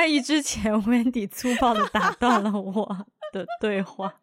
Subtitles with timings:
[0.00, 4.14] 在一之前，Wendy 粗暴的打断了我的对话。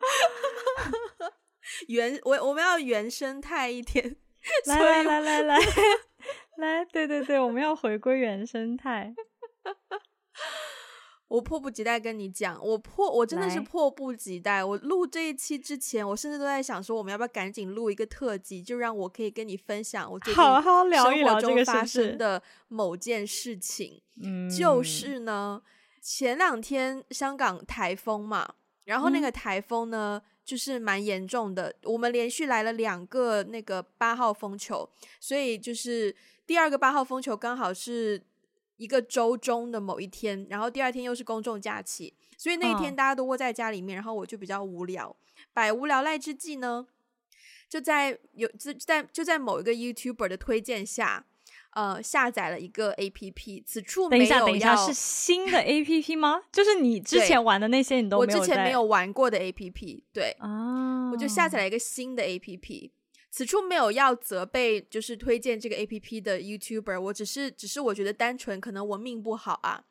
[1.88, 4.14] 原我我们要原生态一点，
[4.66, 5.58] 来 来来来来
[6.58, 9.14] 来，对对对，我们要回归原生态。
[11.32, 14.62] 我迫不及待跟你讲，我迫我真的是迫不及待。
[14.62, 24.02] 我录这一期之前，我甚至都在想说，我们要不要赶紧录一个特辑，就让我可以跟你分享我最近生活中发生的某件事情。
[24.22, 25.62] 嗯，就是呢，
[26.02, 28.46] 前两天香港台风嘛，
[28.84, 31.74] 然后那个台风呢，嗯、就是蛮严重的。
[31.84, 34.86] 我们连续来了两个那个八号风球，
[35.18, 36.14] 所以就是
[36.46, 38.22] 第二个八号风球刚好是。
[38.82, 45.14] 一个周中的某一天，然后第二天又是公众假期，所以那一天大家都窝在家里面，然后我就比较无聊。
[45.52, 46.86] 百无聊赖之际呢，
[47.68, 51.24] 就在有在在就在某一个 YouTuber 的推荐下，
[51.74, 53.62] 呃，下载了一个 APP。
[53.64, 56.42] 此处没有要，等一下，等一下，是新的 APP 吗？
[56.50, 58.38] 就是你之前玩的那些你都没有？
[58.40, 62.90] 我之前没有玩过的 APP，对啊，我就下载了一个新的 APP。
[63.32, 69.82] 此处没有要责备，就是推荐这个 A P P 的 YouTuber，我只是，只是我觉得单纯可能我命不好啊，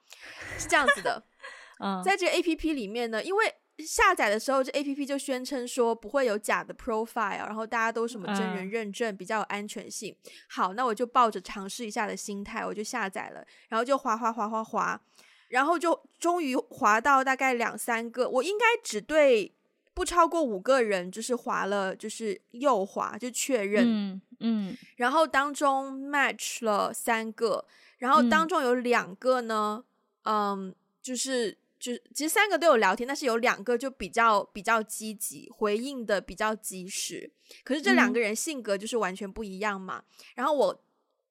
[0.60, 1.24] 是这样子的。
[1.84, 10.16] 嗯，在这个 A P P 里面呢，因为下载的时候，这 A P P 就宣称说不会有假的 profile，然后大家都什么真人认证，比较有安全性。
[10.48, 15.02] 好，那我就抱着尝试一下的心态，我就下载了，然后就滑滑滑滑滑，
[15.48, 19.56] 然后就终于滑到大概两三个，我应该只对。
[19.94, 27.66] 不超过五个人，就是划了，就是右划就确认，嗯，嗯，然后当中 match 了三个，
[27.98, 29.84] 然后当中有两个呢，
[30.24, 37.30] 嗯，嗯，就是就其实三个都有聊天，但是有两个就比较比较积极，回应的比较及时，
[37.66, 40.02] 可是这两个人性格就是完全不一样嘛。
[40.08, 40.84] 嗯，然后我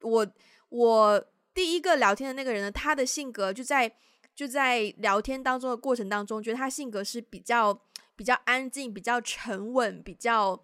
[0.03, 0.27] 我
[0.69, 3.91] 我第一个聊天的那个人呢，他的性格就在
[4.35, 7.81] 就在聊天当中的过程当中，觉得他性格是比较。
[8.21, 10.63] 比较安静，比较沉稳，比较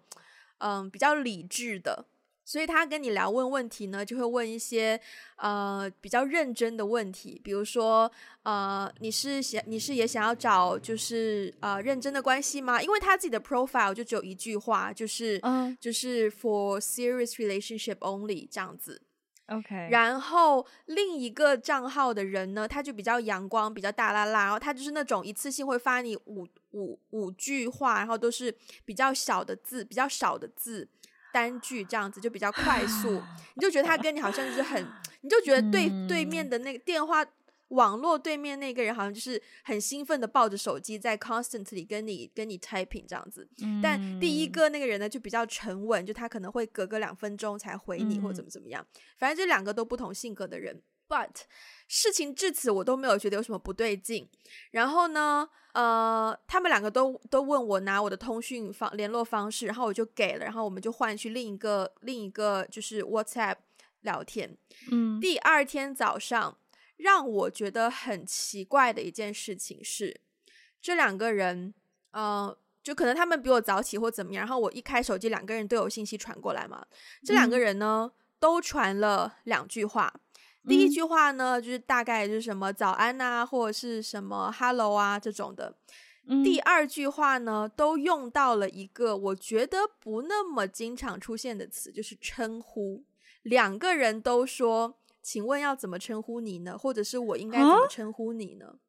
[0.59, 2.05] 嗯，比较理智的，
[2.45, 5.01] 所以他跟你聊问问题呢，就会问一些
[5.37, 8.11] 呃比较认真的问题，比如说
[8.43, 12.79] 呃，你是想你是也想要找就是呃认真的关系吗？
[12.79, 19.01] 因为他自己的 profile 就只有一句话，就是嗯，就是 for serious relationship only 这样子。
[19.47, 28.53] OK，然后另一个账号的人呢，他就比较阳光，比较大啦啦，然后他就是那种一次性会发你五五五句话，然后都是
[28.83, 30.87] 比较小的字，比较少的字，
[31.31, 33.21] 单句这样子就比较快速，
[33.55, 34.85] 你就觉得他跟你好像就是很，
[35.21, 37.25] 你就觉得对对面的那个电话。
[37.69, 48.85] 网络对面那个人好像就是很兴奋的抱着手机在 constantly 跟你跟你 typing 这样子，嗯，但第一个那个人呢就比较沉稳，就他可能会隔个两分钟才回你或怎么怎么样，
[49.17, 51.29] 反正这两个都不同性格的人，but
[51.89, 54.29] 事情至此我都没有觉得有什么不对劲。
[54.71, 63.57] 然后呢，呃，他们两个都都问我拿我的通讯方联络方式，然后我就给了，然后我们就换去另一个另一个就是 WhatsApp
[64.03, 64.57] 聊天。
[64.89, 66.57] 嗯，第二天早上。
[66.97, 70.19] 让我觉得很奇怪的一件事情是，
[70.81, 71.73] 这两个人，
[72.11, 76.83] 呃，就可能他们比我早起或怎么样，然后我一开手机，两个人都有信息传过来嘛。
[77.23, 80.11] 这两个人呢，都传了两句话。
[80.67, 85.77] 第一句话呢，就是大概就是什么早安啊，或者是什么 hello 啊这种的。
[86.43, 93.03] 第二句话呢，都用到了一个我觉得不那么经常出现的词，就是称呼。
[93.43, 94.97] 两个人都说。
[95.27, 96.77] 请问要怎么称呼你呢？
[96.77, 98.65] 或者是我应该怎么称呼你呢？
[98.65, 98.79] 啊、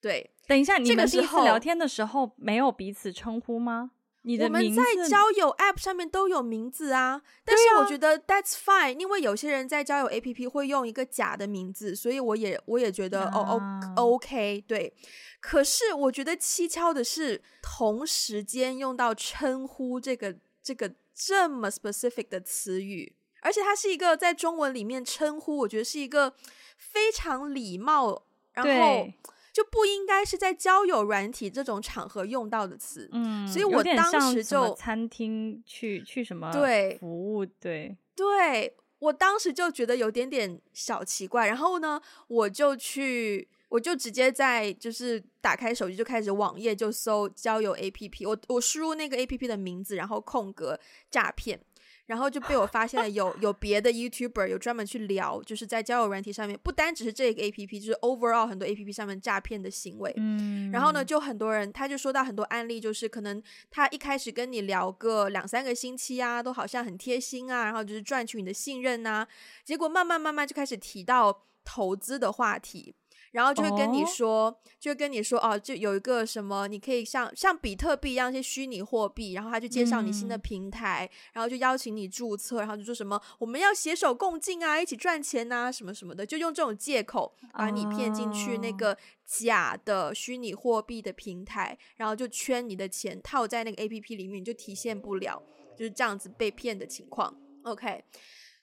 [0.00, 3.92] 对，等一下，你们第一次聊天的时候没有彼此称呼吗？
[4.22, 13.60] 你的名字我们在交友 App 上面都有名字啊，但是我觉得 That's fine，因为有些人在交友 APP 会用一个假的名字，所以我也我也觉得、啊、哦
[13.96, 14.92] 哦 OK 对。
[15.38, 23.14] 可是我觉得蹊跷的是，同时间用到称呼这个这个这么 specific 的词语。
[23.44, 26.32] 而且它是一个在中文里面称呼，我觉得是一个
[26.78, 28.24] 非常礼貌，
[28.54, 29.06] 然后
[29.52, 33.06] 就不应该是在交友软体这种场合用到的词。
[33.12, 41.46] 嗯，所以我当时就餐厅去去什么对服务对对，我当时就觉得有点点小奇怪。
[41.46, 50.80] 然后呢，我就去，我就直接在就是打开手机就开始网页就搜交友 APP，我我输入那个 APP 的名字，然后空格
[51.10, 51.60] 诈骗。
[52.06, 60.12] 然后就被我发现了有，有有别的 YouTuber 有专门去聊，就是在交友软体上面，不单只是这个 APP，就是 overall 很多 APP 上面诈骗的行为。
[60.16, 69.26] 嗯，然后呢，就很多人他就说到很多案例，就是可能他一开始跟你聊个两三个星期啊，都好像很贴心啊，然后就是赚取你的信任呐，
[69.64, 72.94] 结果慢慢慢慢就开始提到投资的话题。
[73.34, 74.54] 然后就会跟你说，oh?
[74.78, 88.96] 就会跟你说哦，就有一个什么，你可以像像比特币一样一些虚拟货币，然后他就介绍你新的平台，嗯、然后就邀请你注册，然后就说什么我们要携手共进啊，一起赚钱啊，什么什么的，就用这种借口把你骗进去那个
[89.26, 91.78] 假的虚拟货币的平台，oh.
[91.96, 95.42] 然后就圈你的钱套在那个 APP 里面，你就提现不了，
[95.76, 97.36] 就是这样子被骗的情况。
[97.64, 98.04] OK。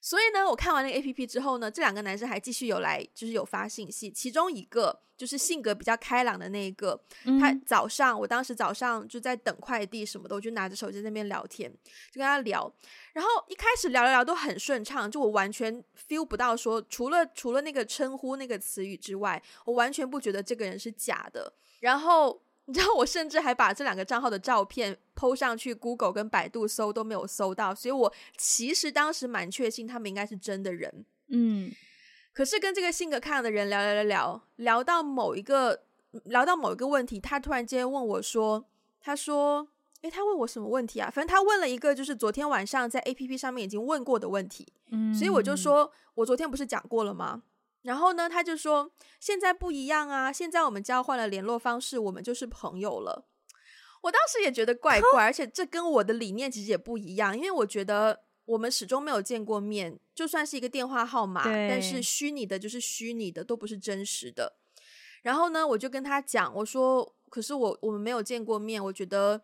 [0.01, 4.09] 所以呢，我看完那个 APP 之后呢，这两个男生还继续有来，就是有发信息。
[4.09, 11.71] 其中一个就是性格比较开朗的那一个，嗯、他早上，我当时早上就在等快递什么的，我就拿着手机在那边聊天，
[12.11, 12.73] 就跟他聊。
[13.13, 21.53] 然后一开始聊聊聊都很顺畅，就我完全 feel 不到说，除了除了那个称呼那个词语之外，我完全不觉得这个人是假的。
[21.79, 22.41] 然后。
[22.71, 31.05] 你知道我甚至还把这两个账号的照片 PO 上去，Google 跟百度搜都没有搜到，所以我其实当时蛮确信他们应该是真的人。
[31.27, 31.69] 嗯，
[32.31, 35.83] 可是跟这个性格开朗的人聊聊聊聊，聊到某一个
[36.23, 38.65] 聊到某一个问题，他突然间问我说
[39.03, 39.67] ：“他说，
[40.03, 41.11] 诶，他问我什么问题啊？
[41.13, 44.65] 反正他问了一个就是昨天晚上在 APP 上面已经问过的问题。
[44.91, 47.43] 嗯，所以我就说我昨天不是讲过了吗？”
[47.83, 53.27] 然后呢，他就说现在不一样啊，现在我们交换了联络方式，我们就是朋友了。
[54.03, 64.57] 我当时也觉得怪怪，而且这跟我的理念其实也不一样，因为我觉得我们始终没有见过面，就算是一个电话号码，但是虚拟的就是虚拟的，都不是真实的。
[65.21, 69.39] 然后呢，我就跟他讲，我说，可是我我们没有见过面，我觉得，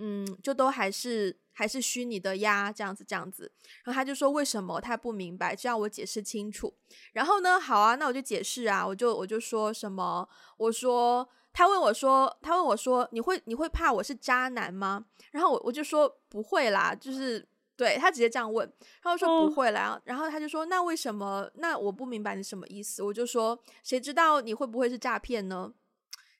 [0.00, 1.38] 嗯，就都还是。
[1.52, 3.52] 还是虚拟的呀，这样子，这样子。
[3.84, 6.72] 然后他就说为什么他不明白，就要我解释清楚。
[7.12, 10.26] 然后呢，好啊，那我就解释啊，我就我就说什么，
[10.56, 15.04] 我说他问我说，他问我说，你会你会怕我是渣男吗？
[15.32, 18.66] 然后我我就说不会啦，就是对他直接这样问，
[19.02, 20.00] 然后说不会啦。
[20.04, 21.50] 然后他就说那为什么？
[21.56, 23.02] 那我不明白你什么意思。
[23.02, 25.74] 我就说谁知道你会不会是诈骗呢？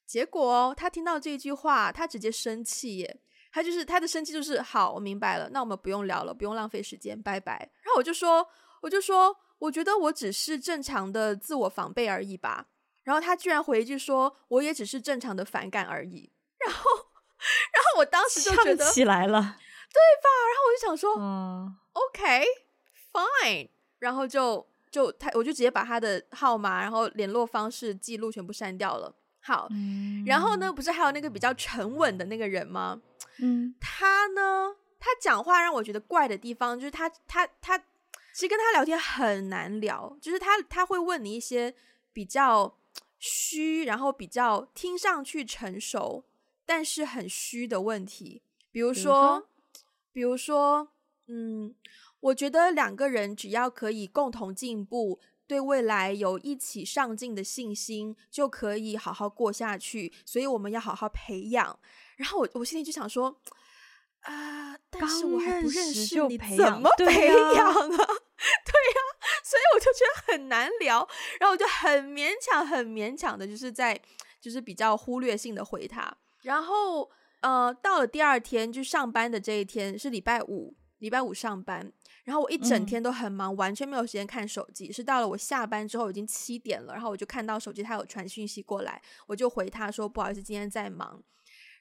[0.07, 3.21] 结果他听到这句话，他直接生气耶。
[3.53, 7.59] 他就是他的生气就是好，我明白了，那我们不用聊了，不用浪费时间，拜拜。
[7.83, 8.47] 然后我就说，
[8.81, 12.67] 我就说，我觉得我只是正常的自我防备而已吧。
[13.03, 16.31] 然后他居然回一句说，我也只是正常的反感而已。
[16.59, 16.91] 然后，
[17.73, 20.29] 然后我当时就觉得起来了，对吧？
[20.49, 23.71] 然后我就想说，嗯，OK，Fine。
[23.99, 29.15] 然后就就他，我就直接把他的号码，然后联络方式记录全部删掉了。
[29.41, 33.01] 好，嗯，然后呢，不是还有那个比较沉稳的那个人吗？
[33.39, 41.75] 嗯，他呢，他讲话让我觉得怪的地方就是他他他，其实跟他聊天很难聊，就是他他会问你一些
[42.13, 42.77] 比较
[43.19, 46.25] 虚，然后比较听上去成熟，
[46.67, 49.49] 但是很虚的问题，比如说，
[50.13, 50.89] 比如说，
[51.29, 51.75] 嗯，
[52.21, 55.19] 我觉得两个人只要可以共同进步，
[55.51, 61.77] 对未来有一起上进的信心，就可以好好过下去，所以我们要好好培养。
[62.15, 63.37] 然后我我心里就想说，
[64.21, 66.87] 啊、呃，但是我还不认识你，怎么培养啊？
[66.95, 67.83] 对呀、啊，
[69.43, 71.05] 所以我就觉得很难聊，
[71.41, 74.01] 然后我就很勉强、很勉强的，就是在
[74.41, 76.17] 就是比较忽略性的回他。
[76.43, 77.11] 然后
[77.41, 81.93] 呃，到了第二天就上班的这一天是礼拜五，礼拜五上班，
[82.25, 84.93] 然后我一整天都很忙，嗯、完全没有时间看手机。
[84.93, 91.23] 是到了我下班之后已经七点了，然后我就看到手机他有传讯息过来，我就回他说不好意思，今天在忙。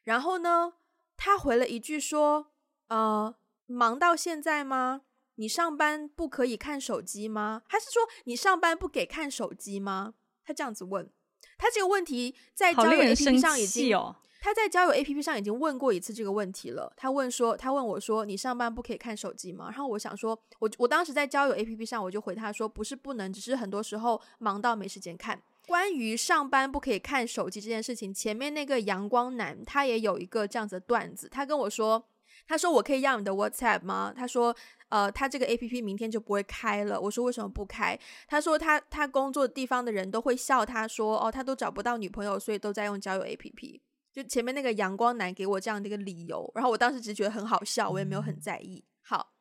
[0.04, 0.74] 然后呢，
[1.18, 2.48] 他回了一句说
[2.90, 5.02] ：“呃，忙到现在吗？
[5.36, 7.62] 你上班不可以看手机吗？
[7.68, 11.12] 还是说你上班不给看手机吗？”他这样子问。
[11.58, 16.92] 他这个问题在交友 APP 上已经，哦、他在交友 APP 上已经问过一次这个问题了。
[16.96, 31.28] 他问说，他问我说：“你上班不可以看手机吗？”然后我想说，我我当时在交友 APP 上，我就回他说：“不是不能，只是很多时候忙到没时间看。”关于上班不可以看手机这件事情，前面那个阳光男他也有一个这样子的段子。
[31.30, 32.04] 他跟我说，
[32.48, 34.12] 他说我可以要你的 WhatsApp 吗？
[34.16, 34.56] 他说，
[34.88, 37.00] 呃，他这个 APP 明天就不会开了。
[37.00, 38.00] 我说为什么不开？
[38.28, 43.82] 他说他他工作地方的人都会笑他说，哦，他都找不到女朋友，所以都在用交友 APP。
[44.12, 48.84] 就前面那个阳光男给我这样的一个理由，然后我当时只觉得很好笑，我也没有很在意。
[49.02, 49.34] 好，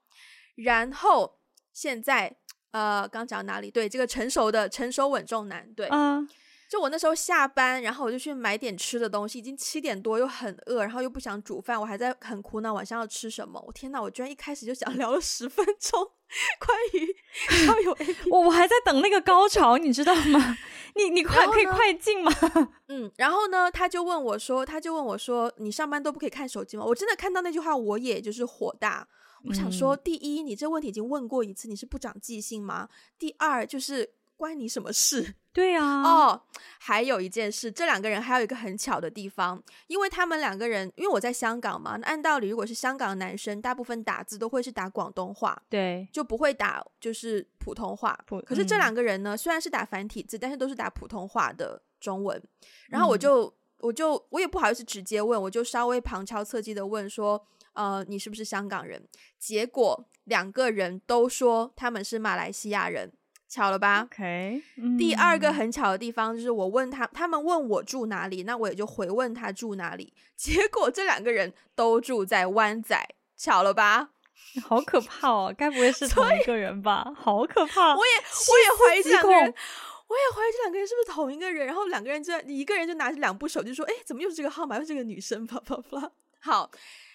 [0.57, 1.41] 然后
[1.73, 2.37] 现在。
[2.71, 3.71] 呃，刚讲到哪里？
[3.71, 6.29] 对，这个成熟的、成熟稳重男，对，嗯，
[6.69, 13.63] 就我那时候下班，然后我就去买点吃的东西，已经七点多，又很饿，然后又不想煮饭，我还在很苦恼晚上要吃什么。
[13.67, 16.11] 我天呐，我居然一开始就想 聊了十分钟
[16.59, 17.17] 关于
[17.67, 20.59] 交友 APP，我我还在等那个高潮，你知道吗？
[20.95, 22.31] 你你快可以快进吗？
[22.89, 26.85] 嗯，然后呢，他就问我说，他就问我说，你上班都不可以看手机吗？
[26.85, 29.09] 我真的看到那句话，我也就是火大。
[29.45, 32.89] 我想说，第一，你这问题已经问过一次，你是不长记性吗？
[33.19, 35.35] 第二，就是关你什么事？
[35.59, 36.03] 对啊。
[36.03, 36.41] 哦，
[36.79, 48.17] 还有一件事，这两个人还有一个很巧的地方，因为他们两个人，因为我在香港嘛，按道理如果是香港的男生，大部分打字都会是打广东话，对，就不会打就是普通话。
[48.47, 52.41] 可是这两个人呢，虽然是打繁体字，但是都是打普通话的中文。
[52.88, 57.45] 然后我就，嗯、我就，我也不好意思直接问，我就稍微旁敲侧击的问说。
[57.75, 59.00] 呃，你是不是香港人？
[59.38, 63.12] 结果两个人都说他们是马来西亚人，
[63.49, 64.62] 巧了吧？OK，
[64.99, 70.12] 第二个很巧的地方就是我问他，他们问我住哪里，那我也就回问他住哪里。
[70.37, 74.11] 结果这两个人都住在湾仔，巧了吧？
[74.64, 75.55] 好可怕哦！
[75.57, 77.11] 该不会是同一个人吧？
[77.17, 77.97] 好可怕！
[77.97, 81.67] 我也我也怀疑这两个人，我也怀疑这两个人是不是同一个人。
[81.67, 84.76] 然后两个人就一个人就拿着两部手机说：“哎，怎么又是这个号码？
[84.76, 86.12] 又是这个女生？” 啪啪啪。
[86.40, 86.71] 好。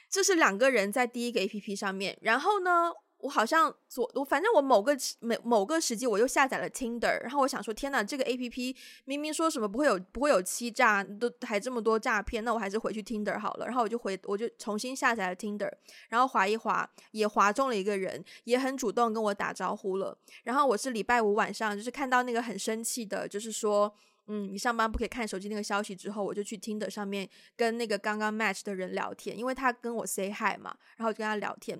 [0.09, 2.91] 这是两个人在第一个 APP 上面，然后呢，
[3.23, 8.75] 我好像左我反正我某个某某个时机我又下载了 Tinder，然后我想说，天哪，这个 APP
[9.05, 13.65] 明明说什么不会有不会有欺诈，都还这么多诈骗，那我还是回去 Tinder 好了。
[13.65, 15.71] 然后我就回我就重新下载了 Tinder，
[16.09, 20.17] 然后滑一滑也滑中了一个人，也很主动跟我打招呼了。
[20.43, 23.95] 然后我是礼拜五晚上就是看到那个很生气的，就是说。
[24.27, 31.77] 嗯，你上班不可以看手机那个消息之后，我就去 Tinder 上面跟那个刚刚 match 的人聊天，因为他跟我 say hi 嘛，然后就跟他聊天，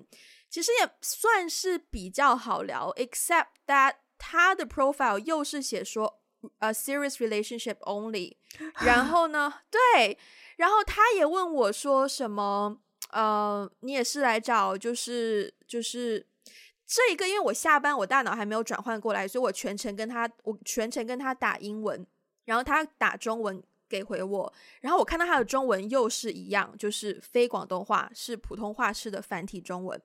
[0.54, 6.20] 其实也算是比较好聊，except that 他的 profile 又是写说
[6.58, 8.36] a serious relationship only，
[8.86, 10.16] 然后呢，对，
[10.56, 12.78] 然后他也问我说什么，
[13.10, 16.24] 呃，你也是来找就是就是
[16.86, 22.06] 这一个，因为我下班我大脑还没有转换过来，所以我全程跟他我全程跟他打英文。
[22.44, 23.60] 然后他打中文
[23.94, 30.00] 给回我，然后我看到他的中文又是一样，就是非广东话，是普通话式的繁体中文。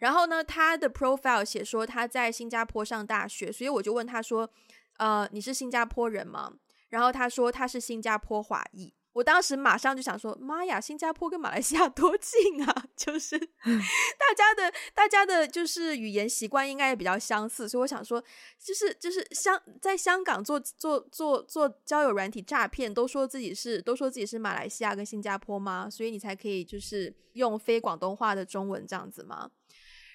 [0.00, 4.50] 然后呢，他的 profile 写说他在新加坡上大学，所以我就问他说
[4.98, 6.52] ：“呃，你是新加坡人吗？”
[6.90, 8.92] 然后他说他是新加坡华裔。
[9.14, 12.84] 我当时马上就想说，妈呀，新加坡跟马来西亚 多近啊！
[12.96, 18.22] 就是大家的大家的，就是语言习惯应该也比较相似，所以我想说，
[18.58, 25.90] 就是就是香在香港做做做做交友软体诈骗，都说自己是都说自己是马来西亚跟新加坡吗？
[25.90, 29.50] 所以你才可以就是用非广东话的中文这样子吗？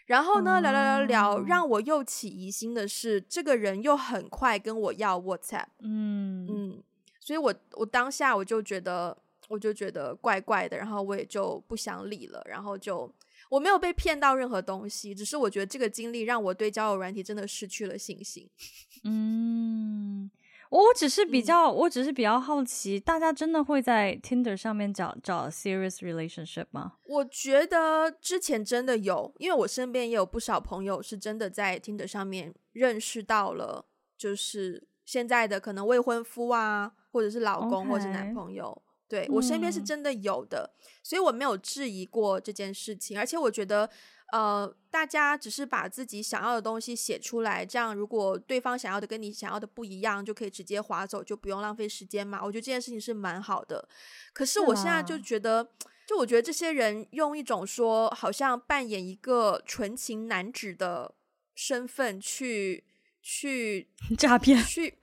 [0.08, 6.84] 然后呢，聊聊聊聊，让我又起疑心的是，这个人又很快跟我要 WhatsApp，嗯嗯。
[7.28, 9.16] 所以我，我我当下我就觉得，
[9.50, 13.14] 我就觉得怪怪的，然后我也就不想理了，然后就
[13.50, 18.50] 我没有被骗到任何东西，只是我觉得这个经历让我对交友软体真的失去了信心。
[19.04, 20.32] 嗯，
[20.70, 26.94] 我只是比较，嗯、我只是比较好奇，大家真的会在 Tinder 上面找找 serious relationship 吗？
[27.04, 33.84] 我觉得之前真的有，因为我身边也有不少朋友是真的在 Tinder 上面认识到了，
[34.18, 36.94] 就是现在的可能未婚夫啊。
[37.12, 37.90] 或者是老公，Okay.
[37.90, 43.18] 或者是男朋友，对，我身边是真的有的，嗯，所以我没有质疑过这件事情。
[43.18, 43.90] 而且我觉得，
[44.34, 52.42] 呃，大家只是把自己想要的东西写出来，这样如果对方想要的跟你想要的不一样，就可以直接划走，就不用浪费时间嘛。
[52.44, 53.88] 我觉得这件事情是蛮好的。
[54.34, 55.70] 可是我现在就觉得，
[56.06, 61.16] 就我觉得这些人用一种说好像扮演一个纯情男子的
[61.56, 62.84] 身份去
[63.22, 64.98] 去 诈骗，去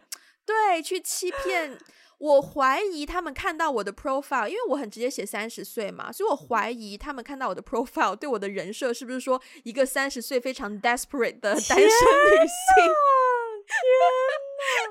[0.47, 1.79] 对，去欺骗。
[2.19, 12.93] 我怀疑他们看到我的 profile，因为我很直接写三十岁嘛，所以我怀疑他们看到我的 profile 对我的人设是不是说一个三十岁非常 desperate 的单身女性？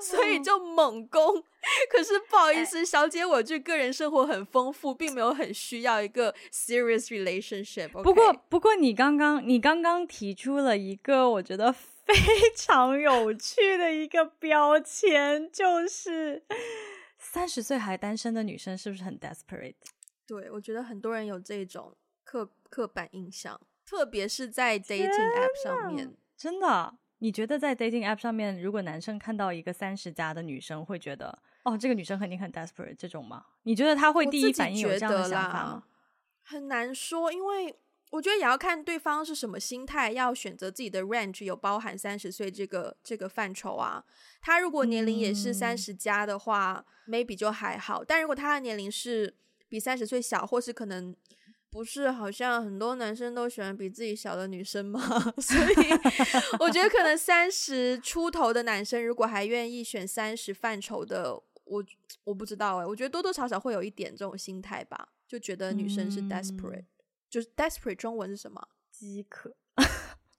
[0.02, 1.42] 所以就猛攻。
[1.90, 7.90] 可是不好意思，小姐，我这个人生活很丰富，并没有很需要一个 serious relationship。
[7.90, 8.02] Okay?
[8.02, 11.74] 不过，不过你刚刚你刚刚提出了一个我觉得
[12.06, 12.14] 非
[12.56, 16.44] 常有趣的一个标签，就是。
[17.18, 19.74] 三十岁还单身的女生是不是很 desperate？
[20.26, 26.14] 对，我觉得很多人有这种刻刻板印象，特别是在 dating app 上面。
[26.36, 26.98] 真的？
[27.18, 33.46] 你觉得在 dating app 上面，如果男生看到一个三十加的女生，会觉得哦，这个女生肯定很 desperate 这种吗？
[33.62, 35.84] 你觉得他会第一反应有这样的想法吗？
[36.42, 37.74] 很难说，因为。
[38.14, 44.04] 我觉得也要看对方是什么心态，要选择自己的 range 有包含三十岁这个这个范畴啊。
[44.40, 48.04] 他如果年龄也是三十加的话，嗯，maybe 就还好。
[48.04, 49.34] 但如果他的年龄是
[49.68, 51.12] 比三十岁小，或是可能
[51.68, 55.00] 不是，好像很多男生都喜欢比自己小的女生嘛，
[55.42, 55.90] 所以
[56.60, 61.84] 我觉得可能三十出头的男生如果还愿意选三十范畴的，我
[62.22, 66.82] 我不知道哎，我觉得多多少少会有一点这种心态吧，就觉得女生是 desperate。
[66.82, 66.86] 嗯
[67.34, 68.62] 就是 desperate 中文是什么？
[68.92, 69.52] 饥渴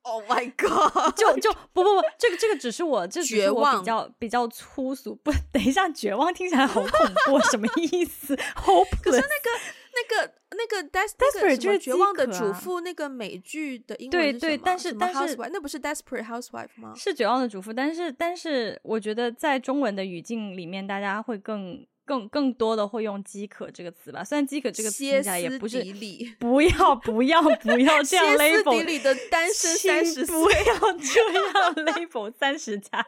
[0.04, 1.14] Oh my god！
[1.18, 5.14] 就就不不不，这个这个只是我，这只是我比较比较粗俗。
[5.16, 6.90] 不，等一下，绝望听起来好恐
[7.26, 9.02] 怖，什么意思？Hopeless。
[9.04, 9.50] 可是那个
[9.92, 16.94] 那个那个 desperate 就是绝望的主妇，那个美剧的英文对对，但是但是那不是 desperate housewife 吗？
[16.96, 21.86] 是绝望的主妇，但是但是我觉得在中文的语境里面，大家会更。
[22.06, 25.84] 更更多的会用饥渴这个词吧，虽然饥渴这个词听起来也不是，
[26.40, 33.06] 不要不要不要这样 label，里的单身三十岁，不要这样 label 三十加。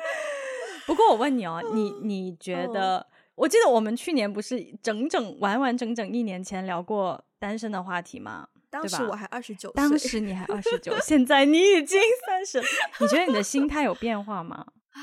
[0.86, 2.98] 不过我问你哦，你你 觉得？
[2.98, 8.48] 哦、我记得我们去年不是整整完完整整一年前聊过单身的话题吗？
[8.70, 12.62] 当时我还二十九岁，当时你还二十九， 现在你已经三十，
[13.00, 14.66] 你觉得你的心态有变化吗？
[14.90, 15.00] 啊，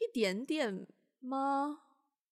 [0.00, 0.86] 一点点
[1.20, 1.78] 吗？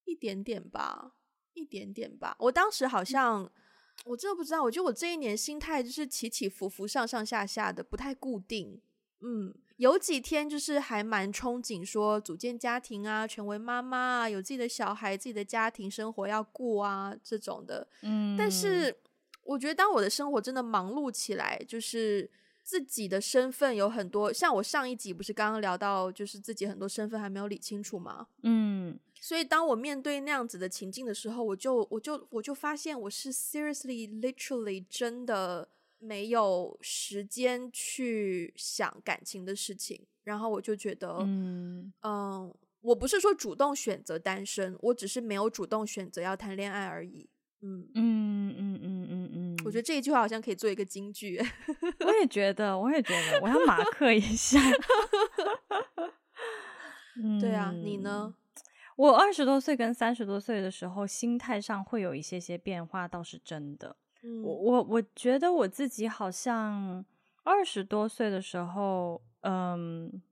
[0.05, 1.15] 一点点吧，
[1.55, 2.37] 一点点吧。
[2.39, 3.51] 我当时好像，
[4.05, 4.63] 我真的不知道。
[4.63, 8.81] 我觉得我这一年心态就是起起伏伏、上上下下的，不太固定。
[9.21, 17.89] 嗯，有几天就是还蛮憧憬说组建家庭啊，成为妈妈啊，有自己的小孩、自己的家庭生活要过啊这种的。
[18.03, 18.95] 嗯，但是
[19.43, 22.31] 我觉得当我的生活真的忙碌起来，就是
[22.63, 24.31] 自己的身份有很多。
[24.31, 28.27] 像我上一集不是刚刚聊到，就是自己很多身份还没有理清楚吗？
[28.43, 28.99] 嗯。
[29.25, 35.67] 所以，当我面对那样子的情境的时候，我就我就我就发现我是 seriously literally 真的
[35.99, 40.05] 没有时间去想感情的事情。
[40.25, 47.27] 然后我就觉得，嗯嗯，我不是说主动选择单身，我只是没有主动选择要谈恋爱而已。
[47.63, 51.43] 嗯嗯嗯嗯嗯嗯，我觉得这一句话好像可以做一个金句。
[52.05, 54.61] 我也觉得，我也觉得，我要马克一下。
[57.41, 58.35] 对啊，你呢？
[58.97, 63.97] 我二十多岁跟三十多岁的时候，心态上会有一些些变化，倒是真的。
[64.23, 67.05] 嗯、我我我觉得我自己好像
[67.43, 70.23] 二十多岁的时候，嗯，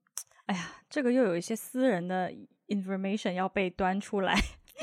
[0.47, 2.33] 哎呀，这个又有一些私人的
[2.69, 4.35] information 要被端出来。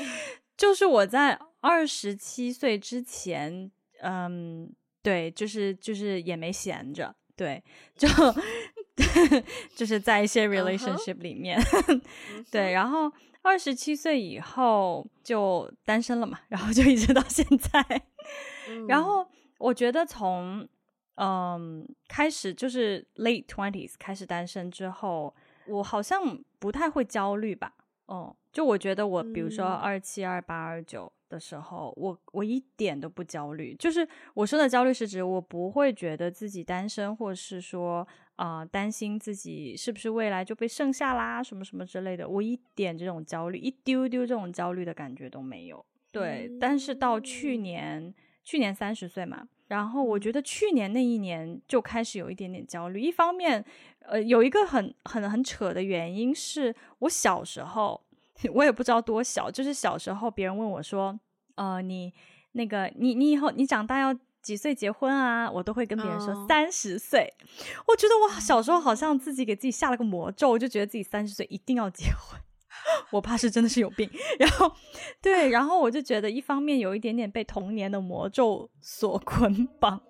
[0.56, 3.70] 就是我在二十七岁之前，
[4.02, 4.70] 嗯，
[5.02, 7.64] 对，就是就是也没闲着，对，
[7.96, 8.06] 就
[9.74, 12.00] 就是在一些 relationship 里面，uh huh.
[12.50, 13.10] 对，然后。
[13.42, 18.02] 二十七岁以后就单身了嘛，然后就一直到现在。
[18.68, 19.26] 嗯、然后
[19.58, 20.68] 我觉得从
[21.14, 25.34] 嗯开始就是 late twenties 开始单身之后，
[25.66, 27.72] 我好像不太会焦虑吧。
[28.06, 33.74] 哦、嗯，就我觉得我比如说二七、二八、二九的时候，我我一点都不焦虑。
[33.76, 38.06] 就是我说的焦虑是指我不会觉得自己单身，或是说。
[38.40, 45.84] 啊、呃，担心自己是不是未来就被剩下啦，什么什么之类的，我一点这种焦虑，一丢丢这种焦虑的感觉都没有。
[46.10, 52.98] 对，嗯、但是到去年，去年三十岁嘛，然后我觉得去年那一年就开始有一点点焦虑。
[52.98, 53.62] 一方面，
[54.06, 58.02] 呃，有一个很很很扯的原因是我小时候，
[58.54, 61.20] 我也不知道多小，就是小时候别人问我说，
[61.56, 62.10] 呃，你
[62.52, 64.16] 那个你你以后你长大要。
[64.42, 65.50] 几岁结婚啊？
[65.50, 67.20] 我都会跟别人说三十岁。
[67.20, 67.88] Oh.
[67.88, 72.40] 我觉得我小时候好像自己给自己下了个魔咒，我就觉得自己三十岁一定要结婚。
[73.10, 74.08] 我怕是真的是有病。
[74.38, 74.72] 然后，
[75.20, 80.00] 对，然后我就觉得一方面有一点点被童年的魔咒所捆绑，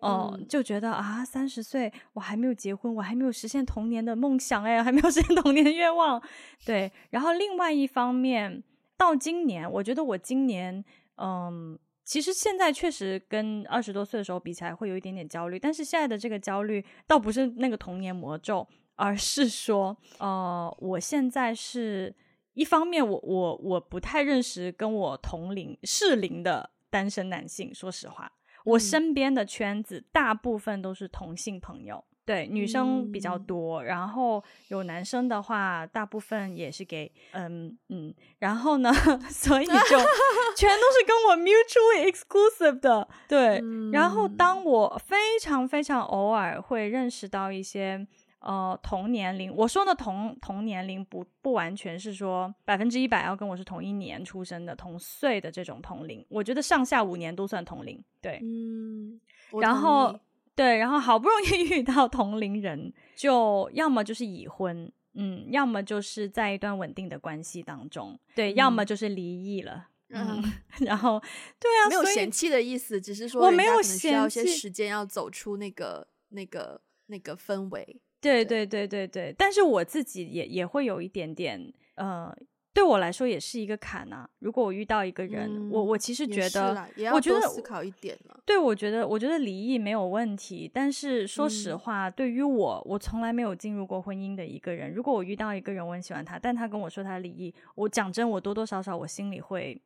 [0.00, 6.20] 哦、嗯，就觉得啊，三十岁我还没有结婚，我还没有实现童年的梦想，哎， 还没有实现童年的愿望。
[6.66, 8.62] 对，然后另外一方面，
[8.98, 10.84] 到今年，我觉得我今年，
[11.16, 11.78] 嗯。
[12.10, 22.12] 其实现在确实跟二十多岁的时候比起来会有一点点焦虑，但是现在的这个焦虑倒不是那个童年魔咒，而是说，呃，我现在是
[22.54, 28.32] 一方面我，我我我不太认识跟我同龄适龄的单身男性，说实话，
[28.64, 32.04] 我身边的圈子大部分都是同性朋友。
[32.30, 38.92] 对，女生比较多，嗯、然后有男生的话，大部分也是给嗯嗯，然后呢，
[39.28, 39.72] 所以就
[40.56, 43.08] 全都是跟我 mutually exclusive 的。
[43.26, 48.06] 对，嗯、然后当我非常非常偶尔会认识到一些
[48.38, 58.00] 呃同年龄，我说的同同年龄不不完全是说百分之一百要跟我是同一年出生的同岁的这种同龄，我觉得上下五年都算同龄。
[58.22, 59.20] 对，嗯，
[59.60, 60.16] 然后。
[60.54, 70.52] 对，然后好不容易 遇到同龄人，就要么就是已婚，嗯，要么就是在一段稳定的关系当中，对，嗯、要么就是离异了，嗯，嗯。
[70.80, 71.18] 然后
[71.58, 78.44] 对啊，没有嫌弃的意思，只是说我没有，需要一些时间要走出那个那个那个氛围，对。
[78.44, 82.36] 对对对对，但是我自己也也会有一点点呃
[82.72, 84.28] 对我来说也是一个坎啊。
[84.38, 88.40] 如果我遇到一个人，嗯、我我其实觉得，我觉得思考一点了。
[88.46, 99.80] 对，我觉得我觉得离异没有问题，但是说实话，嗯、对于我，我从来没有进入过婚姻的一个人，如果我遇到一个人，我很喜欢他，但他跟我说他离异，我讲真，我多多少少我心里会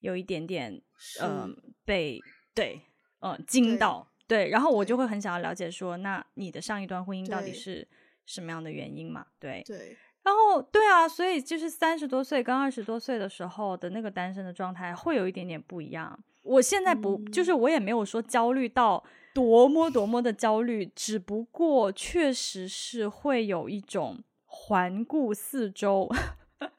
[0.00, 0.72] 有一点点，
[1.20, 1.50] 嗯、呃，
[1.84, 2.20] 被
[2.54, 2.80] 对，
[3.20, 7.88] 嗯、呃，惊到，对，对，然后我就会很想要了解说，那你的上一段婚姻到底是
[8.26, 9.26] 什么样的原因嘛？
[9.40, 9.96] 对，对。
[10.28, 16.18] 然后对啊，所以就是三十多岁跟二十多岁的时候的那个单身的状态会有一点点不一样。
[16.42, 26.06] 我现在不，嗯、就是我也没有说焦虑到多么多么的焦虑，只不过确实是会有一种环顾四周，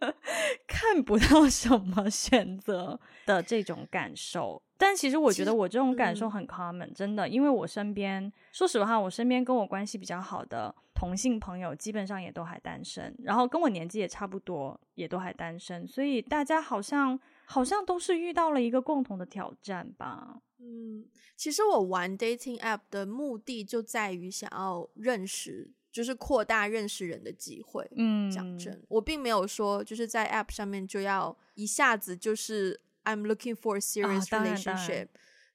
[0.68, 4.62] 看不到什么选择的这种感受。
[4.78, 10.74] 但其实我觉得我这种感受很 common，嗯、真的，因为我身边，说实话，我身边跟我关系比较好的。
[11.00, 20.42] 同性朋友基本上也都还单身，然后跟我年纪也差不多，也都还单身，所以大家好像好像都是遇到了一个共同的挑战吧。
[20.58, 21.06] 嗯，
[21.38, 27.90] 其实我玩 dating app 的目的就在于想要认识，就是扩大认识人的机会。
[27.96, 35.10] 嗯，讲真，我并没有说就是在 app 上面就要一下子就是 I'm looking for a serious relationship，哦，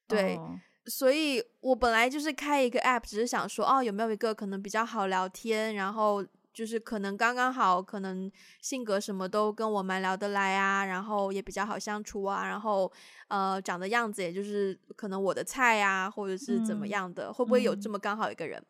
[0.07, 0.35] 对。
[0.37, 12.91] 哦所以我本来就是开一个 app，只是想说，哦，有没有一个可能比较好聊天，然后就是可能刚刚好，可能性格什么都跟我蛮聊得来啊，然后也比较好相处啊，然后
[13.27, 18.59] 呃，长的样子也就是可能我的菜啊，或者是怎么样的，嗯、会不会有这么刚好一个人？
[18.59, 18.65] 嗯、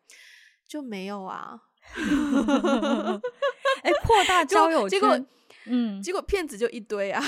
[0.66, 1.60] 就没有啊。
[3.82, 5.26] 哎，扩大 交友圈，结果
[5.66, 7.22] 嗯，结果骗子就一堆啊。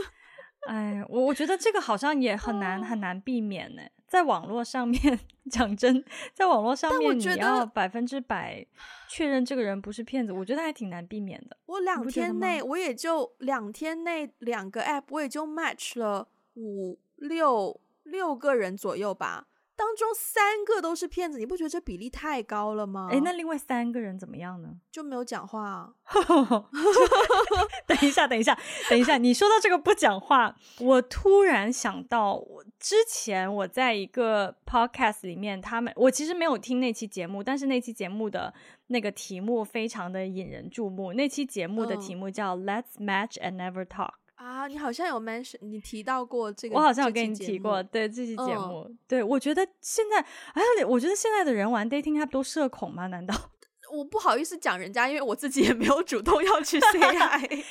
[0.68, 3.82] 哎，我我觉得这个好像也很难、哦、很难避免呢。
[4.08, 8.66] 在网络上面 讲真，在网络上面你要百分之百
[9.08, 11.56] 确认这个人不是骗子，我觉得还挺难避免的。
[11.66, 19.46] 我两天内我也就两天内两个 app 我也就 match 了五六六个人左右吧。
[19.78, 23.08] 当中三个都是骗子，你不觉得这比例太高了吗？
[23.12, 24.70] 哎，那另外三个人怎么样呢？
[24.90, 25.92] 就没有讲话啊。
[27.86, 28.58] 等一下，等一下，
[28.90, 38.52] 等一下，你说到这个不讲话，我突然想到，我之前我在一个 podcast 里面，他们我其实没有听那期节目，但是那期节目的
[38.88, 41.12] 那个题目非常的引人注目。
[41.12, 44.14] 那期节目的题目叫 Let's Match and Never Talk。
[44.38, 50.20] 啊，你好像有 mention，你提到过这个，我好像有跟你提过，对这期节目，嗯、对我觉得现在，
[50.54, 53.08] 哎呀，我觉得现在的人玩 dating app 都社恐吗？
[53.08, 53.34] 难道？
[53.92, 57.64] 我不好意思讲人家，因为我自己也没有主动要去 say hi。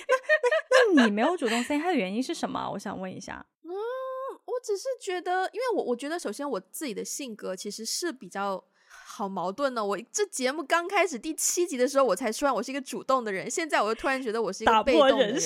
[0.95, 2.69] 那你没有主动 say hi 的原因是什么？
[2.71, 3.45] 我想问一下。
[3.63, 8.61] 嗯，我只是觉得，因为我我觉得，首先我自己的性格其实是比较。
[9.17, 9.83] 好矛盾呢！
[9.83, 15.41] 我这节目刚开始第七集的时候，我才说我是一个主动的人，现在我又突然觉得我是一个被动的人。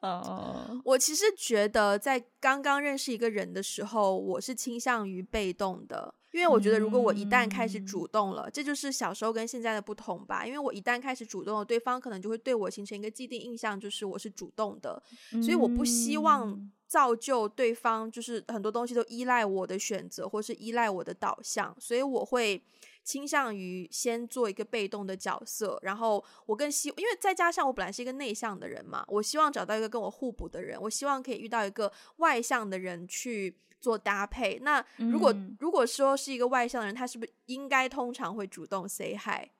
[0.00, 10.46] 哦，我其实觉得在刚刚认识一个人的时候，我是倾向于被动的，因为我觉得如果我一旦开始主动了，嗯、这就是小时候跟现在的不同吧。
[10.46, 15.02] 因为我一旦开始主动了，对方可能就会对我形成一个既定印象，就是我是主动的，
[15.42, 22.62] 所以我不希望造就对方就是很多东西都依赖我的选择，或是依赖我的导向，所以我会。
[23.10, 34.60] 倾向于先做一个被动的角色，然后我更希，因为再加上我本来是一个内向的人嘛，我希望找到一个跟我互补的人，我希望可以遇到一个外向的人去做搭配。
[34.60, 39.50] 那如果、嗯、如果说是一个外向的人，他是不是应该通常会主动 say hi？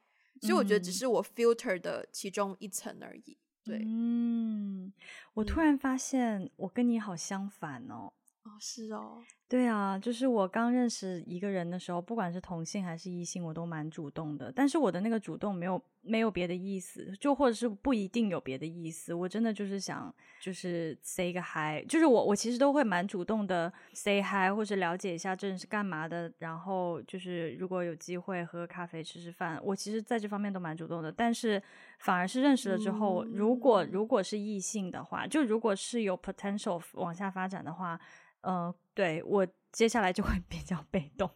[0.43, 3.37] 所以我觉得只是我 filter 的其中一层而已。
[3.65, 4.93] 对，嗯，
[5.35, 8.13] 我突然发现我跟你好相反哦。
[8.45, 9.25] 哦，是哦。
[9.51, 14.53] 对啊，就是我刚认识一个人的时候，不管是同性还是异性，我都蛮主动的。
[14.55, 19.13] 但是我的那个主动没有没有别的意思，就或者是不一定有别的意思。
[19.13, 26.33] 我真的就是想，就是 say 个 hi，就是我我其实都会蛮主动的 say hi，或者了解一下这人是干嘛的。
[26.39, 31.11] 然后就是如果有机会喝咖啡吃吃饭，我其实在这方面都蛮主动的。
[31.11, 31.61] 但是
[31.99, 38.01] 反而是认识了之后，嗯、如果如果是异性的话，就如果是有 potential 往下发展的话。
[38.43, 41.31] 嗯、呃，对，我接下来就会比较被动。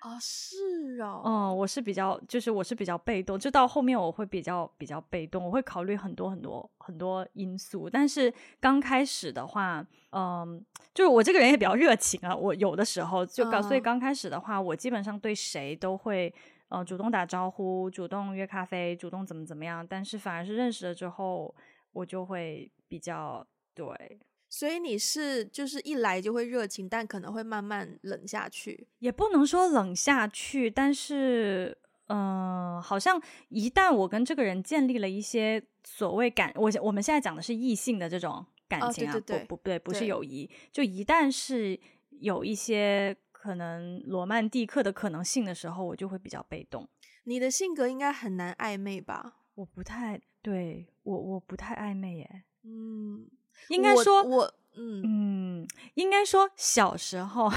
[0.00, 1.22] 啊，是哦。
[1.24, 7.88] 嗯，我是比较，就是我是比较被动，就到后面我会比较比较被动，我会考虑很多很多很多因素。
[7.88, 10.60] 但是刚开始的话，嗯，
[10.92, 12.34] 就是我这个人也比较热情啊。
[12.34, 16.34] 我有的时候就刚，所以刚开始的话，我基本上对谁都会
[16.66, 19.86] 呃主动打招呼，主动约咖啡，主动怎么怎么样。
[19.86, 21.54] 但是反而是认识了之后，
[21.92, 24.18] 我就会比较对。
[24.52, 31.74] 所以你是就是一来就会热情，但可能会慢慢冷下去，也不能说冷下去，但是
[32.08, 46.86] 嗯、呃，好像一旦我跟这个人建立了一些所谓感，我我们现在讲的是异性的这种感情啊，哦、对对对不不对，不是友谊，就一旦是有一些可能罗曼蒂克的可能性的时候，我就会比较被动。
[47.24, 49.38] 你的性格应该很难暧昧吧？
[49.54, 52.42] 我不太对我，我不太暧昧耶。
[52.64, 53.26] 嗯，
[53.68, 57.50] 应该说，我，嗯，应该说小时候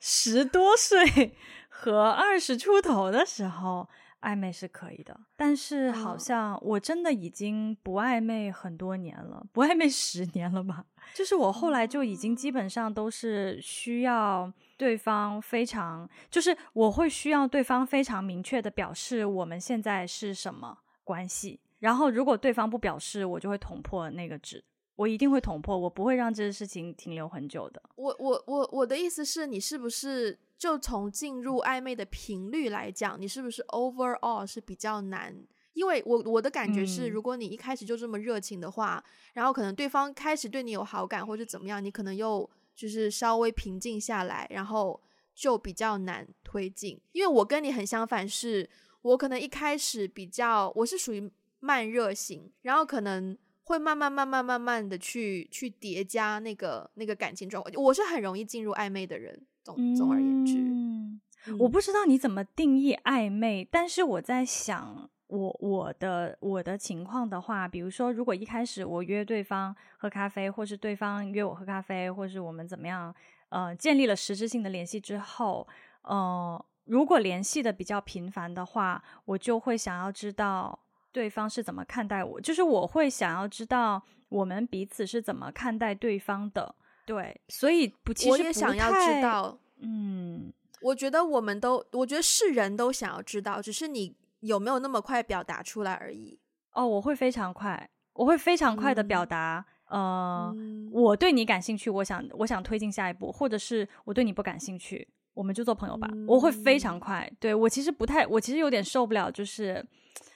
[0.00, 1.36] 十多岁
[1.68, 3.88] 和二十出头的时候
[4.20, 10.84] 暧昧是可以的，但是好像我真的已经不暧昧很多年了，不暧昧十年了吧？
[11.14, 14.52] 就是我后来就已经基本上都是需要。
[14.80, 20.74] 对方非常，就是我会需要对方非常明确的表示我们现在是什么
[21.04, 24.64] 关系，然后如果对方不表示，我就会捅破那个纸，
[25.00, 27.82] 我一定会捅破，我不会让这个事情停留很久的。
[27.96, 35.34] 我我我我的意思是你是不是就从进入暧昧的频率来讲，你是不是 overall 是比较难？
[35.72, 42.48] 因为我我的感觉是，如果你一开始就这么热情的话，嗯、然后可能对方开始对你有好感或者怎么样，你可能又。
[42.72, 44.98] 就是稍微平静下来，然后
[45.34, 46.98] 就比较难推进。
[47.12, 48.70] 因为我跟你很相反是，是
[49.02, 53.36] 我可能一开始比较，我是属于慢热型，然后可能
[53.70, 57.72] 会慢慢慢慢慢慢的去去叠加那个那个感情状况。
[57.82, 59.46] 我是很容易进入暧昧的人。
[59.62, 61.20] 总总而言之，嗯，
[61.58, 65.08] 我不知道你怎么定义暧昧，但是我在想。
[65.30, 73.14] 我我的我的情况的话，比如说，如果一开始我约对方喝咖啡，或是对方约我喝咖啡，或是我们怎么样，
[73.50, 75.68] 呃，建立了实质性的联系之后，
[76.02, 80.76] 呃，如果联系的比较频繁的话，我就会想要知道
[81.12, 86.74] 对方是怎么看待我，就是我会想要知道我们彼此是怎么看待对方的。
[87.06, 94.16] 对，所以不，其实想要知道，嗯，我觉得我们都，我觉得是人都想要知道，只是你。
[94.40, 96.40] 有没有那么快表达出来而已？
[96.72, 99.62] 哦，我会非常快，我会非常快的表达。
[99.90, 106.08] 嗯、呃，嗯、我对你感兴趣，我想，我想推进下一步，或者是我对你不感兴趣，我们就做朋友吧。
[106.12, 107.30] 嗯、我会非常快。
[107.38, 109.86] 对，我其实不太，我其实有点受不了，就是，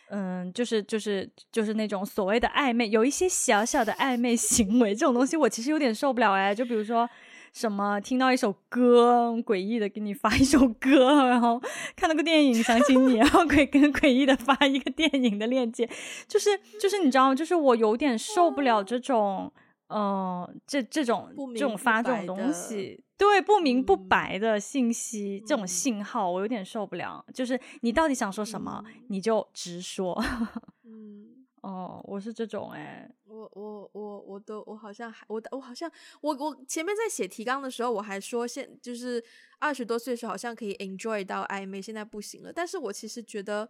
[0.08, 6.54] 嗯，就是就是就是那种所谓的暧昧，有一些小小的暧昧行为这种东西，我其实有点受不了哎。
[6.54, 7.08] 就比如说。
[7.54, 8.00] 什么？
[8.00, 11.62] 听到一首歌，诡异的给你发一首歌，然后
[11.94, 15.88] 看到个电影想起你，然后可以跟诡异的发一个电影的链接，
[16.26, 17.34] 就是就是你知道吗？
[17.36, 19.52] 就是我有点受不了这种，
[19.86, 27.24] 嗯、呃，这这种这种发这种东西，对，不明不白的信息，嗯、这种信号我有点受不了。
[27.32, 30.20] 就是你到底想说什么，嗯、你就直说。
[30.84, 31.30] 嗯。
[31.62, 39.24] 哦，我是这种哎，我我我我都我好像还我我好像我我前面在写提纲的时候我还说现就是
[39.58, 42.52] 二十多岁的时候好像可以 enjoy 到暧昧，现在不行了。
[42.52, 43.66] 但是我其实觉得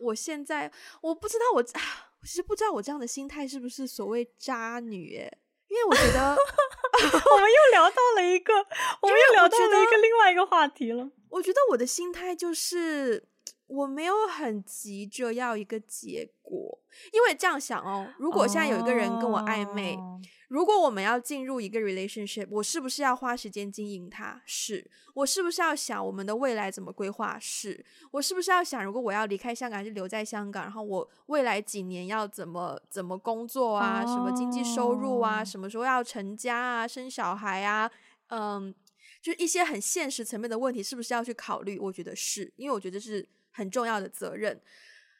[0.00, 5.30] 我现在我不知道我我其实不知道我这样的心态是不是所谓渣女哎，
[5.74, 6.30] 因为我觉得
[7.34, 8.54] 我们又聊到了一个，
[9.00, 11.10] 我们又聊到了一个另外一个话题了。
[11.30, 13.26] 我觉得我的心态就是。
[13.66, 16.78] 我没有很急着要一个结果，
[17.12, 20.20] 因为这样想哦，如果现在有一个人跟我暧昧，哦、
[20.54, 24.40] 如果我们要进入一个 relationship，我是不是要花时间经营它？
[24.46, 27.36] 是，我是不是要想我们的未来怎么规划？
[27.40, 34.04] 是，我是不是要想，如果我要离开香港还是留在香港，然后我未来几年要怎么怎么工作啊？
[34.04, 35.44] 哦、什么经济收入啊？
[35.44, 36.86] 什么时候要成家啊？
[36.86, 37.90] 生小孩啊？
[38.28, 38.72] 嗯，
[39.20, 41.80] 就一些很现实层面的问题，是不是要去考虑？
[41.80, 43.28] 我觉得是，因为我觉得是。
[43.56, 44.60] 很重要的责任，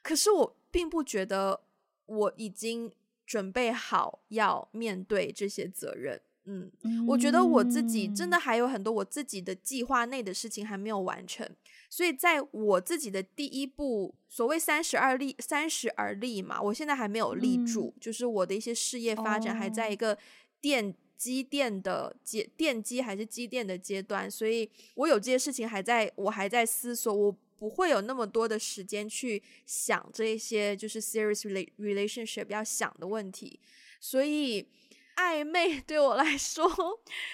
[0.03, 1.61] 可是我并不觉得
[2.07, 2.90] 我已经
[3.35, 6.20] 准备好要面对这些责任。
[6.44, 11.44] 嗯，嗯，我觉得我自己真的还有很多我自己的计划内的事情还没有完成，
[11.90, 20.16] 所以在我自己的第一步，所谓三十而立，三十而立嘛，我现在还没有立住，嗯、就是我的一些事业发展还在一个
[20.62, 27.37] 奠基奠的阶奠基还是积淀的阶段，所以我有这些事情还在我还在思索我。
[27.59, 31.43] 不会有那么多的时间去想这一些就是 serious
[31.79, 33.59] relationship 要想的问题，
[34.01, 34.69] 所以
[35.17, 36.69] 暧昧 对我来说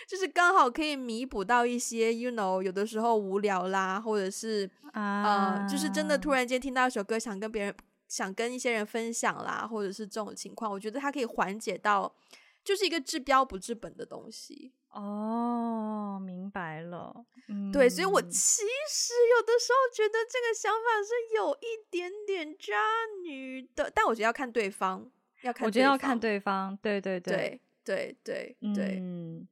[0.07, 7.75] 就是刚好可以弥补到一些，you know，有的时候无聊啦，或者是啊、uh, 呃，就是真的突然间听到一首歌，想跟别人
[8.07, 12.13] 想跟一些人分享啦，或者是这种情况，我觉得它可以缓解到，
[12.65, 14.73] 就是一个治标不治本的东西。
[14.91, 17.25] 哦，明白了。
[17.49, 22.75] 嗯，对，所以我其实有的时候觉得这个想法是有一点点渣
[23.23, 25.11] 女的，但我觉得要看对方，
[25.43, 25.67] 要看。
[25.67, 28.99] 我觉得要看对方，对对对对对对对。
[29.01, 29.47] 嗯，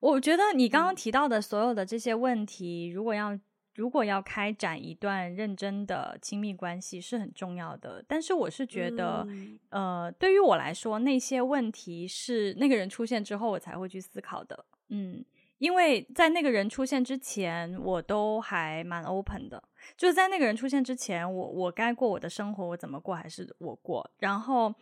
[0.00, 3.38] 我觉得你刚刚提到的所有的这些问题，如果要。
[3.80, 8.04] 如果要开展一段认真的亲密关系是很重要的。
[8.06, 14.66] 但是我是觉得，嗯、呃，对于我来说，那些问题是那个人出现之后我才会去思考的。
[14.90, 15.24] 嗯，
[15.56, 19.62] 因为在那个人出现之前，我都还蛮 open 的。
[19.96, 24.10] 就是在那个人出现之前，我我该过我的生活，我怎么过还是我过。
[24.18, 24.74] 然后。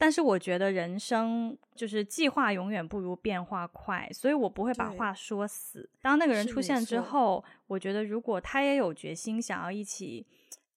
[0.00, 5.86] 但是我觉得人生就是计划永远不如变化快，所以我不会把话说死。
[6.00, 10.26] 当那个人出现之后，我觉得如果他也有决心想要一起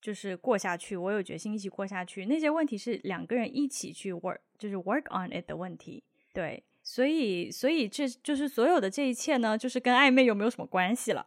[0.02, 6.04] 就是过下去，我有决心一起过下去，那些问题是两个人一起去 work，就是 work on it 的问题。
[6.34, 11.26] 对，所以所以这就是所有的这一切呢，就是跟暧昧有没有什么关系了？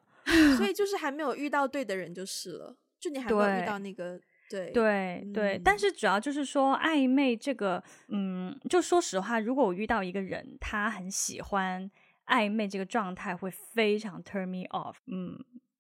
[0.58, 4.20] 所以 就是还没有遇到对的人就是了，就你还没有遇到那个。
[4.48, 11.90] 对对、嗯、对，但是主要就是说暧昧这个，嗯，就说实话，如果我遇到一个人，他很喜欢
[12.26, 15.38] 暧昧这个状态，会非常 turn me off，嗯，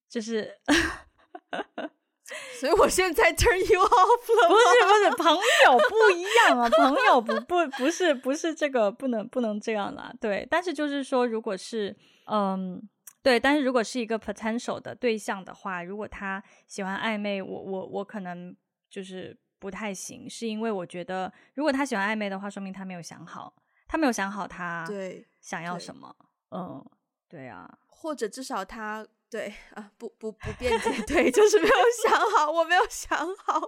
[0.08, 0.58] 就是，
[2.58, 12.82] 所以我现在 turn you off 了，不是不是，朋友不一样啊，朋友不不 不是不是这个不能不能这样啦，对，但是就是说，如果是嗯。
[13.26, 18.56] 对，但是如果是一个 potential 的对象的话，如果他喜欢暧昧，我我我可能
[18.88, 23.52] 就是不太行，是因为我觉得如果他喜欢暧昧的话，说明他没有想好，
[23.88, 26.14] 他没有想好他对想要什么，
[26.52, 26.88] 嗯，
[27.28, 31.74] 对啊，或者至少他对啊不不不辩解，对，就是没有
[32.08, 33.60] 想好，我没有想好，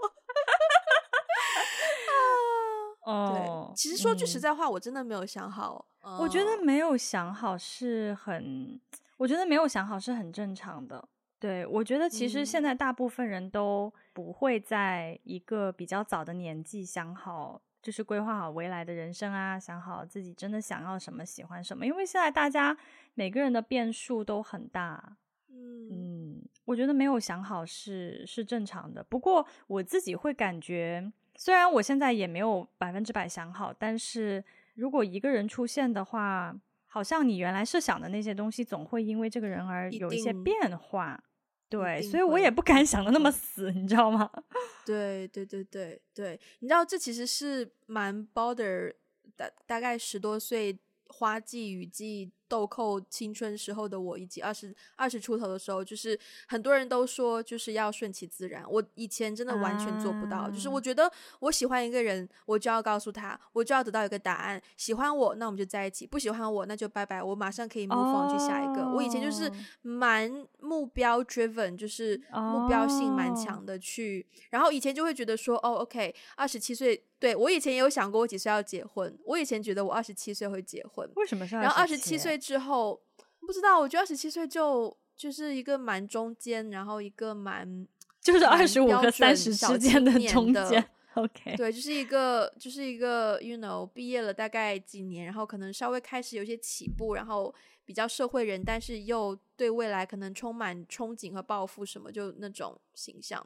[3.13, 5.85] 啊，对，其实说句实在话，嗯，我真的没有想好，
[6.21, 8.81] 我觉得没有想好是很。
[9.19, 11.07] 我觉得没有想好是很正常的。
[11.41, 21.87] 对，我觉得其实现在大部分人都不会在一个比较早的年纪想好，就是规划好未来的人生啊，想好自己真的想要什么、喜欢什么。
[21.87, 22.77] 因为现在大家
[23.15, 25.17] 每个人的变数都很大。
[25.49, 29.05] 嗯嗯，我觉得没有想好是是正常的。
[29.05, 36.57] 不过我自己会感觉，虽然我现在也没有百分之百想好，但是如果一个人出现的话。
[36.89, 41.23] 好像你原来设想的那些东西，总会因为这个人而有一些变化，
[41.69, 44.29] 对，所以我也不敢想的那么死，你知道吗？
[44.85, 48.95] 对对对对对，你知道这其实是蛮 bother
[49.37, 52.33] 大大概十多岁花季雨季。
[52.49, 58.65] 豆蔻青春时候的我，以及二十二十出头的时候，就是很多人都说就是要顺其自然。
[58.69, 64.61] 我以前真的完全做不到，啊、就是我觉得我喜欢一个人，我就要告诉他，我就要得到一个答案。
[64.77, 67.23] 喜欢我，那我们就在一起；不喜欢我，那就拜拜。
[67.23, 68.83] 我马上可以 move on 去下一个。
[68.83, 69.51] 哦、我以前就是
[69.83, 74.27] 蛮目标 driven，就是目标性蛮强的去。
[74.31, 77.05] 哦、然后以前就会觉得说，哦，OK，二十七岁。
[77.21, 83.03] 对，我以前也有想过我几岁要结婚，我以前觉得我二十七岁会结婚，为什么是然后二十七岁之后，
[83.41, 87.87] 不知道，我觉得二十七岁就就是一个蛮中间，然后一个蛮
[88.21, 97.53] 就是二十五和三十之间的中间，OK，对，就是一个就是一个，you know，毕业了大概几年，然后可能稍微开始有些起步，然后
[97.85, 103.45] 比较社会人，但是又对未来可能充满憧憬和抱负什么，就那种形象。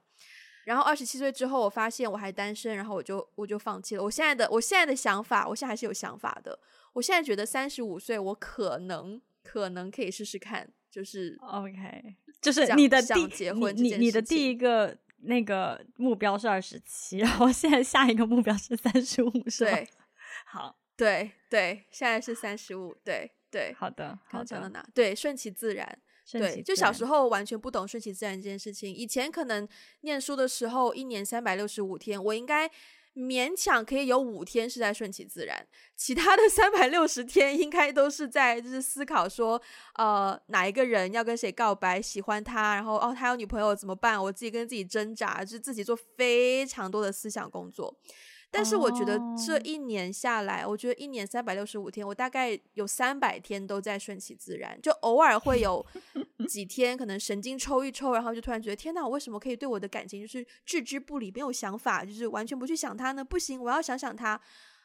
[0.65, 4.03] 然后二十七岁之后，我发现我还单身，然后我就我就放弃了。
[4.03, 6.59] 我现在的我现在的想法，我现在还是有想法的。
[6.93, 19.71] 我现在觉得三十五岁，我可能可能可以试试看，就是 OK，就是你的第结婚你你的第一个那个目标是二十七，然后现在下一个目标是三十五岁。
[19.71, 19.89] 对，
[20.47, 24.87] 好，对对，现在是三十五，对对，好的，好的，哪？
[24.93, 25.99] 对，顺其自然。
[26.31, 28.95] 对，就小时候完全不懂顺其自然这件事情。
[28.95, 29.69] 以前可能
[30.03, 32.71] 念书的时候，一年三百六十五天，我应该
[33.15, 39.61] 勉强可以有五天是在顺其自然，其他的三百六十天应该都是在就是思考说，
[39.97, 44.23] 呃，哪一个人要跟谁告白，喜欢他，然后哦，他有女朋友怎么办？
[44.23, 47.95] 我自己跟自己挣扎，就是自己做非常多的思想工作。
[48.53, 55.85] 但是我觉得这一年下来，我觉得一年三百六十五天，我大概有三百天都在顺其自然，就偶尔会 有
[56.47, 63.25] 几天可能神经抽一抽，然后就突然觉得天哪，我为什么可以对我的感情就是置之不理，没有想法，就是完全不去想他呢？
[63.25, 64.39] 不行，我要想想他。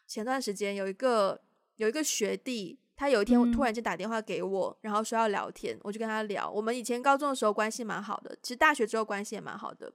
[0.08, 1.38] 前段时间有一个
[1.76, 6.50] 有一个学弟，他有一天突然间打电话给我，然后说要聊天，我就跟他聊。
[6.50, 9.92] 我们以前高中的时候关系蛮好的，其实大学之后关系也蛮好的，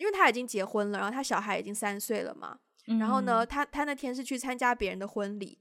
[0.00, 2.58] 因为他已经结婚了，然后他小孩已经三岁了嘛。
[2.86, 5.58] 然后呢，他他那天是去参加别人的婚礼，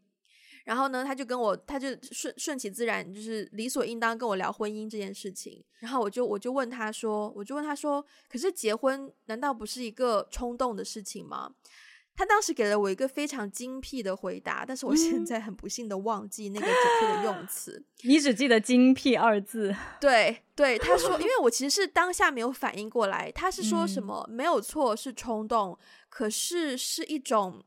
[0.65, 5.63] 然后呢，他就跟我，他就顺顺其自然，就是理所应当跟我聊婚姻这件事情。
[5.79, 11.53] 然后我就我就问他说，我就问他说，可是结婚难道不是一个冲动的事情吗？
[12.21, 17.83] 他当时给了我一个非常精辟的回答，但是我现在很不幸的忘记那个准确的用词。
[17.83, 19.75] 嗯、你只记得“精辟”二字。
[19.99, 25.75] 对对，他说，因为我其实是当下没有反应过来，他是说什么、嗯、没有错，是冲动，
[26.09, 27.65] 可是是一种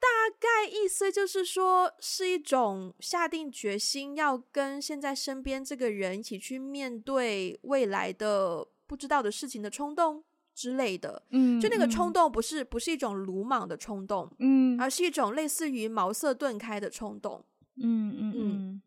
[0.00, 0.08] 大
[0.40, 10.24] 概意思就是说是一种下定决心要跟现在身边这个人一起去面对未来的不知道的事情的冲动。
[10.56, 17.44] 之类的，嗯，就那个冲动不是、嗯、不是一种鲁莽的冲动，嗯，而是一种类似于茅塞顿开的冲动，
[17.76, 18.82] 嗯嗯嗯。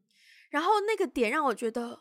[0.50, 2.00] 然后那个点让我觉得，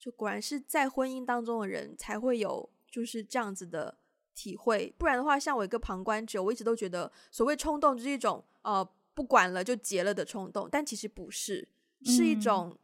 [0.00, 3.98] 就果然是在婚姻当中的人才会有就是这样子的
[4.34, 11.68] 体会，不然的话，像我一个旁观者，我一直都觉得所谓冲动就是一种呃不管了就结了的冲动，但其实不是，
[12.02, 12.74] 是一种。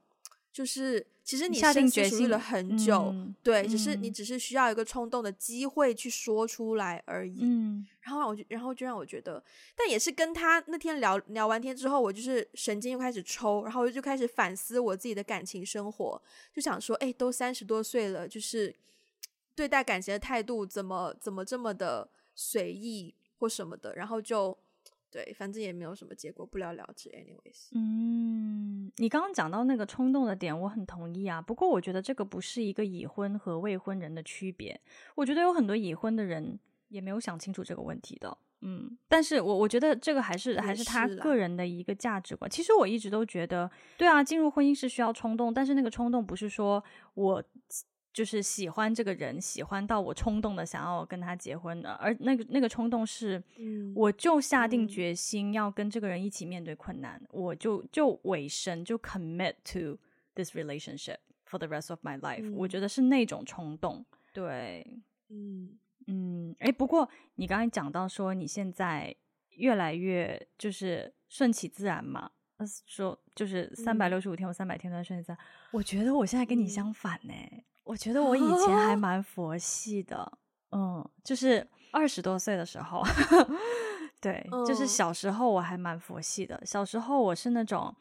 [0.51, 7.39] 嗯就是，其实你下定决心了很久，嗯、对，只是你只是需要一个冲动的机会去说出来而已。
[7.43, 9.41] 嗯，然后我就，然后就让我觉得，
[9.77, 16.21] 但也是跟他那天聊聊完天之后，我就是神经又开始抽，然后我就开始反思我自己的感情生活，
[16.53, 18.75] 就想说，哎，都三十多岁了，就是
[19.55, 24.59] 对待感情的态度怎么怎么这么的随意或什么的，然后就。
[25.11, 27.11] 对，反正也没有什么结果，不了了之。
[27.11, 31.43] Anyways，嗯，你刚刚讲到那个冲动的点，我很同意啊。
[31.43, 34.81] 不过我觉得这个不是一个已婚和未婚人的区别。
[35.17, 36.59] 我觉得有很多已婚的人
[36.89, 38.39] 也没有想清楚这个问题的。
[38.61, 42.51] 嗯，但是我我觉得这个还是还是他个人的一个价值观。
[42.51, 46.83] 其实我一直都觉得，对啊，进入婚姻是需要冲动，但是那个冲动不是说
[47.15, 47.43] 我。
[48.13, 53.43] 就是喜欢这个人，喜欢到我冲动的想要跟他结婚的，而那个那个冲动是，
[53.95, 59.99] 我就下定决心要跟这个人一起面对困难，嗯、我就就委身就 commit to
[60.35, 62.55] this relationship for the rest of my life、嗯。
[62.57, 64.87] 我觉得是那种冲动，对，
[65.29, 65.79] 嗯。
[66.07, 69.15] 嗯，哎，不过你刚才讲到说你现在
[69.51, 72.29] 越来越就是顺其自然嘛，
[72.85, 75.39] 说就是三百六十五天我三百天都在顺其自然，
[75.71, 77.65] 我觉得我现在跟你相反呢、欸。
[77.91, 80.39] 我觉得我以前还 蛮佛系的，
[80.71, 83.03] 嗯，就是二十多岁的时候，
[84.23, 86.61] 对，就是小时候我还蛮佛系的。
[86.65, 87.93] 小时候我是那种，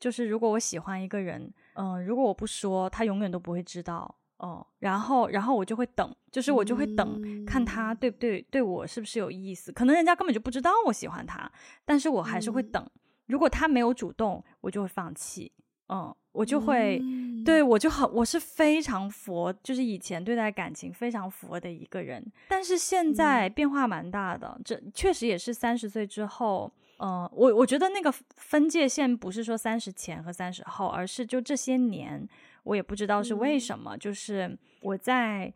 [0.00, 9.70] 就是如果我喜欢一个人，嗯，如果我不说，他永远都不会知道，哦，然后，然后我就会等，就是我就会等，看他对不对，对我是不是有意思。
[9.70, 11.52] 可能人家根本就不知道我喜欢他，
[11.84, 12.82] 但是我还是会等。
[13.26, 15.52] 如果他没有主动，我就会放弃。
[15.90, 32.28] 嗯，我就会，嗯、对我就很，我是非常佛，就是以前对待感情非常佛的一个人，但是现在变化蛮大的，嗯、这确实也是三十岁之后，嗯、呃，我我觉得那个分界线不是说三十前和三十后，而是就这些年，
[32.64, 35.54] 我也不知道是为什么，嗯、就是我在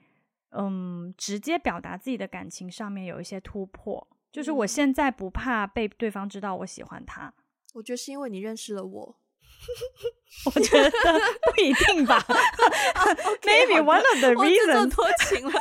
[0.52, 7.34] 嗯直接表达自己的感情上面有一些突破，就是我现在不怕被对方知道我喜欢他，
[7.74, 9.16] 我觉得是因为你认识了我。
[10.46, 12.18] 我觉得不一定吧，
[13.42, 14.94] Maybe one of the reasons。
[14.94, 15.60] 多情了，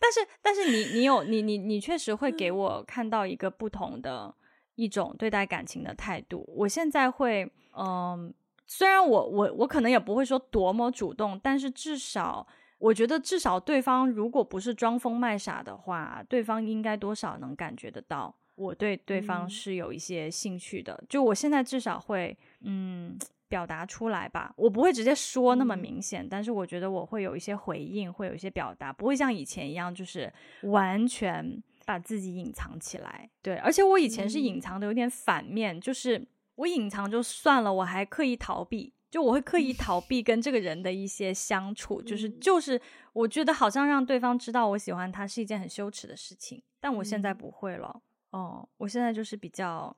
[0.00, 4.34] 但是但是你你有你你你确实会给我看到一个不同的
[4.76, 6.44] 一种对待感情的态度。
[6.56, 8.32] 我现在会，嗯，
[8.66, 12.46] 虽然我我我可能也不会说多么主动，但是至少
[12.78, 18.34] 我觉得至少对方如果不是装疯卖傻的话，对方应该多少能感觉得到。
[18.58, 30.30] 我对对方是有一些兴趣的，嗯、就我现在至少会嗯表达出来吧，我不会直接说那么明显，嗯、但是我觉得我会有一些回应，会有一些表达，不会像以前一样就是
[30.62, 33.30] 完全把自己隐藏起来。
[33.40, 42.78] 对，而且我以前是隐藏的有点反面，嗯、就是我隐藏就算了，我还刻意逃避，就我会刻意逃 避跟这个人的一些相处，嗯、就是就是
[43.14, 48.02] 我觉得好像让对方知道我喜欢他是一件很羞耻的事情，但我现在不会了。
[48.30, 49.96] 哦，我现在就是比较，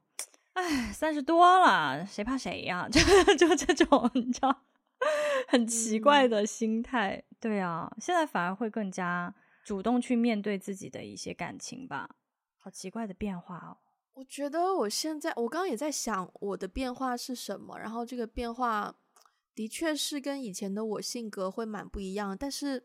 [0.53, 2.87] 哎，三十多了，谁怕谁呀？
[2.91, 3.01] 就
[3.37, 4.65] 就这种，你知道，
[5.49, 7.17] 很奇怪的心态。
[7.17, 12.09] 嗯、对啊，现在反而会更加主动去面对自己的一些感情吧。
[12.57, 13.79] 好奇怪的变化哦。
[14.13, 18.95] 我觉得我现在，我刚刚也在想我的变化是什么，然后这个变化
[19.57, 22.37] 的确是跟以前的我性格会蛮不一样。
[22.39, 22.85] 但是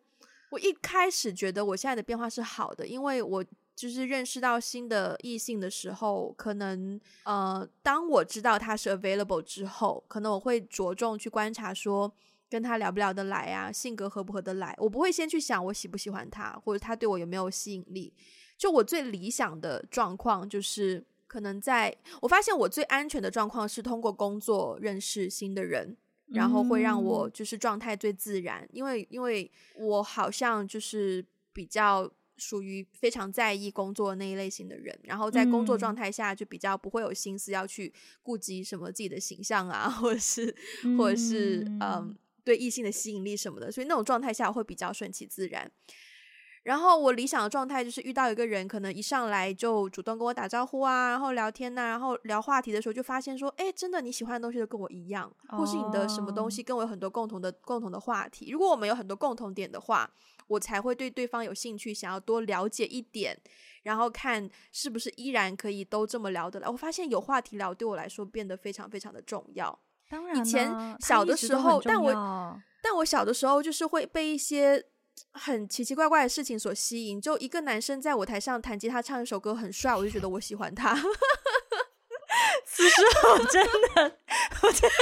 [0.50, 3.46] 我一开始觉得我现在的变化是好的，因为我。
[3.76, 12.10] 就是认识到新的异性的时候，可能呃，当我知道他是 available 之后，可能我会着重去观察，说
[12.50, 14.74] 跟他聊不聊得来啊，性格合不合得来。
[14.78, 18.14] 我不会先去想我喜不喜欢他，或者他对我有没有吸引力。
[18.58, 25.98] 就我最理想的状况，就是可能在我发现我最安全的状况是通过工作认识新的人，
[26.28, 32.10] 然后会让我就是状态最自然，因为因为我好像就是比较。
[32.38, 40.54] 属于非常在意工作那一类型的人，然后在工作状态下就比较不会有心思要去顾及什么自己的形象啊，或者是
[40.98, 45.72] 或者是嗯、呃、对异性的吸引力什么的，所以那种状态下会比较顺其自然。
[46.64, 58.50] 然后我理想的状态就是遇到一个人，可能一上来就主动跟我打招呼啊，然后聊天呐、啊，然后聊话题的时候就发现说，哎，真的你喜欢的东西都跟我一样，或是你的什么东西跟我有很多共同的共同的话题。
[58.50, 60.10] 如果我们有很多共同点的话，
[60.48, 63.38] 我才会对对方有兴趣，想要多了解一点，
[63.84, 66.68] 然后看是不是依然可以都这么聊得来。
[66.68, 69.80] 我发现有话题聊对我来说变得非常非常的重要。
[70.10, 70.70] 当然，以前
[71.00, 74.86] 小的时候，但我但我小的时候就是会被一些。
[75.32, 80.94] 很奇奇怪怪的事情所吸引，就一个男生在舞台上弹吉他唱一首歌很帅，我就觉得我喜欢他。
[82.76, 83.64] 此时我真
[83.96, 84.18] 的，
[84.62, 84.94] 我觉得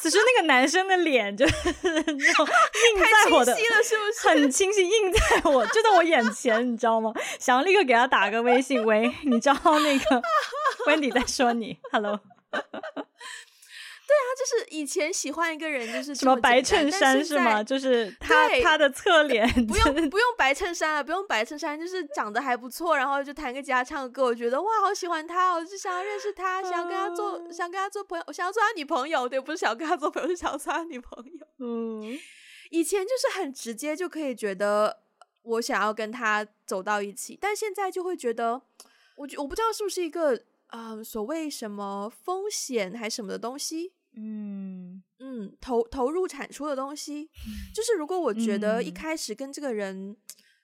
[0.00, 4.28] 此时那个男生的脸就是那种印在我的，清晰了，是不是？
[4.28, 7.10] 很清晰，印在我就在我眼前，你知道吗？
[7.40, 10.22] 想要立刻给他打个微信，喂，你知道那个
[10.86, 12.20] Wendy 在说你， Hello。
[14.06, 17.60] 对啊，就是以前喜欢一个人，就是什么白衬衫是吗？
[17.62, 31.46] 就是他他的侧脸，不用不用白衬衫了，不用白衬衫，就是长得还不错，然后就弹个吉他唱个歌，我觉得哇，好喜欢他，我就想要认识他，想要跟他做，嗯、想跟他做朋友，我想要做他女朋友，对，不是想要跟他做朋友，是想要做他女朋友。
[31.58, 32.16] 嗯，
[32.70, 35.00] 以前就是很直接就可以觉得
[35.42, 38.62] 我想要跟他走到一起，但现在就会觉得，
[39.16, 40.36] 我我不知道是不是一个
[40.68, 43.92] 啊、呃、所谓什么风险还是什么的东西。
[44.16, 45.02] 嗯。
[45.18, 47.30] 嗯，投投入产出的东西，
[47.74, 50.16] 就是如果我觉得一开始跟这个人，嗯、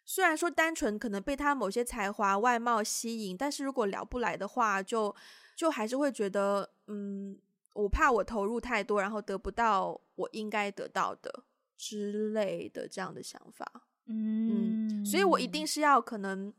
[0.04, 5.14] 虽然说单纯可能被他某些才华外貌吸引，但是如果聊不来的话，就
[5.56, 7.38] 就还是会觉得，嗯，
[7.74, 11.44] 我怕我投入太多，然后得不到我应该得到的
[11.78, 13.66] 之类的这样的想法。
[14.06, 16.52] 嗯，嗯，所以我一定是要可能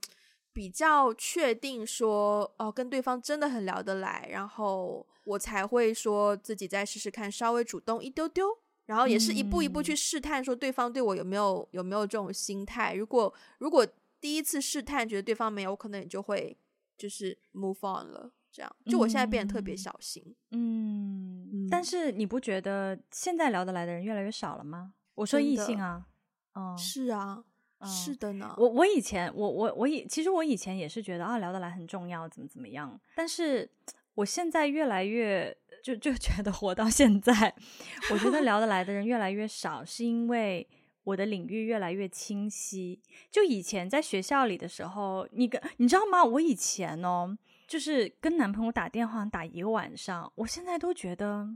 [0.54, 5.06] 比较确定说，哦，跟对方真的很聊得来，然后。
[5.26, 8.46] 我才会说自己再试试看，稍微主动一丢丢，
[8.88, 12.94] 然后也是一步一步去试探，说对方对我有没有有没有这种心态。
[12.94, 13.88] 如果如果
[14.20, 16.58] 第一次试探觉得对方没有，我可能也就会
[16.98, 18.34] 就是 move on 了。
[18.52, 20.36] 这样，就我现在变得特别小心。
[20.52, 24.94] 嗯，嗯，但是你不觉得现在聊得来的人越来越少了吗？
[25.16, 26.06] 我说异性啊，
[26.56, 27.46] 嗯，是啊，
[27.84, 28.56] 嗯、是的呢。
[28.58, 33.70] 我我以前我我我以其实我以前也是觉得啊聊得来很重要，怎么怎么样，但是。
[34.16, 37.52] 我现在越来越就就觉得活到现在，
[38.12, 40.68] 我觉得聊得来的人越来越少，是因为
[41.04, 43.02] 我的领域越来越清晰。
[43.32, 46.24] 就以前在学校里的时候，你跟你知道吗？
[46.24, 51.48] 我以前哦，就是跟男朋友打电话打一个晚上，我现在都觉得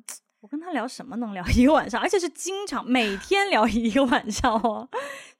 [0.41, 4.87] 我跟他聊什么能聊一个晚上，而且是经常每天聊一个晚上哦。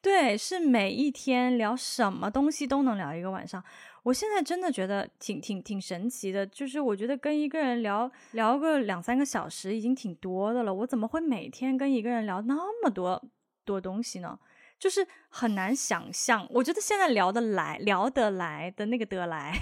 [0.02, 3.64] 对，是每一天聊什么东西都能聊一个晚上。
[4.04, 10.74] 我现在真的觉得挺挺挺神奇的，就是我觉得跟一个人聊聊个两三个小时已经挺多的了。
[10.74, 13.22] 我怎么会每天跟一个人聊那么多
[13.66, 14.39] 多东西呢？
[14.80, 16.47] 就是很难想象。
[16.49, 19.53] 我觉得现在聊得来、聊得来的那个得来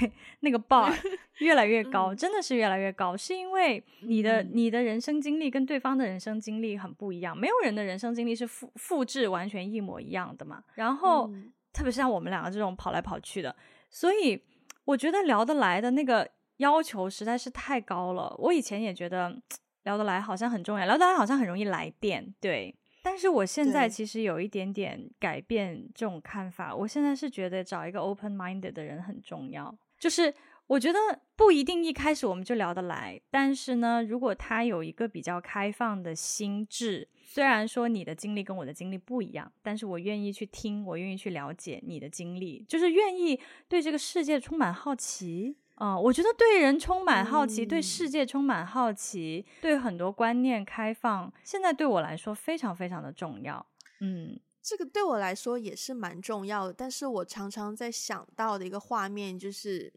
[0.42, 0.94] 那个 bar
[1.40, 7.38] 越来越高，真的是越来越高，是因为你的你的人生经历跟对方的人生经历很不一样。
[7.38, 10.64] 没有人的人生经历是复复制完全一模一样的嘛。
[10.76, 11.30] 然后
[11.74, 13.56] 特别是像我们两个这种跑来跑去的。
[13.90, 14.42] 所以
[14.84, 18.36] 我觉得聊得来的那个要求实在是太高了。
[18.38, 19.34] 我以前也觉得
[19.84, 22.76] 聊得来好像很重要，聊得来好像很容易来电，对。
[23.06, 26.76] 但是我现在其实有一点点改变这种看法。
[26.76, 30.34] 我现在是觉得找一个 open-minded 的人很重要，就是。
[30.68, 30.98] 我觉得
[31.36, 45.56] 不一定一开始我们就聊得来，但是呢，如果他有一个比较开放的心智，虽然说你的经历跟我的经历不一样，但是我愿意去听，我愿意去了解你的经历，就是愿意对这个世界充满好奇。
[45.76, 53.66] 啊、呃，我觉得对人充满好奇，嗯、对世界充满好奇，对很多观念开放，现在对我来说非常非常的重要。
[54.02, 59.94] 嗯，这个对我来说也是蛮重要的，但是我常常在想到的一个画面就是。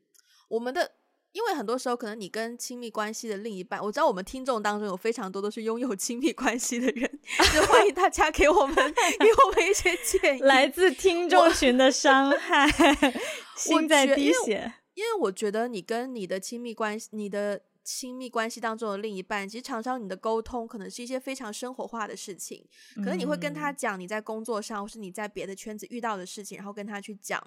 [0.49, 0.91] 我们的，
[1.33, 7.21] 因为很多时候可能你跟亲密关系的另一半，我知道我们听众当中有非常多都是拥有亲密关系的人，
[7.53, 8.75] 就欢迎大家给我们
[9.21, 10.41] 给我们一些建议。
[10.41, 12.67] 来自听众群的伤害，
[13.55, 14.73] 心在滴血。
[14.99, 27.41] 因为我觉得你跟你的亲密关系，你的亲密关系当中的另一半，其实常常你的沟通可能是一些非常生活化的事情，可能你会跟他讲你在工作上或是你在别的圈子遇到的事情，然后跟他去讲。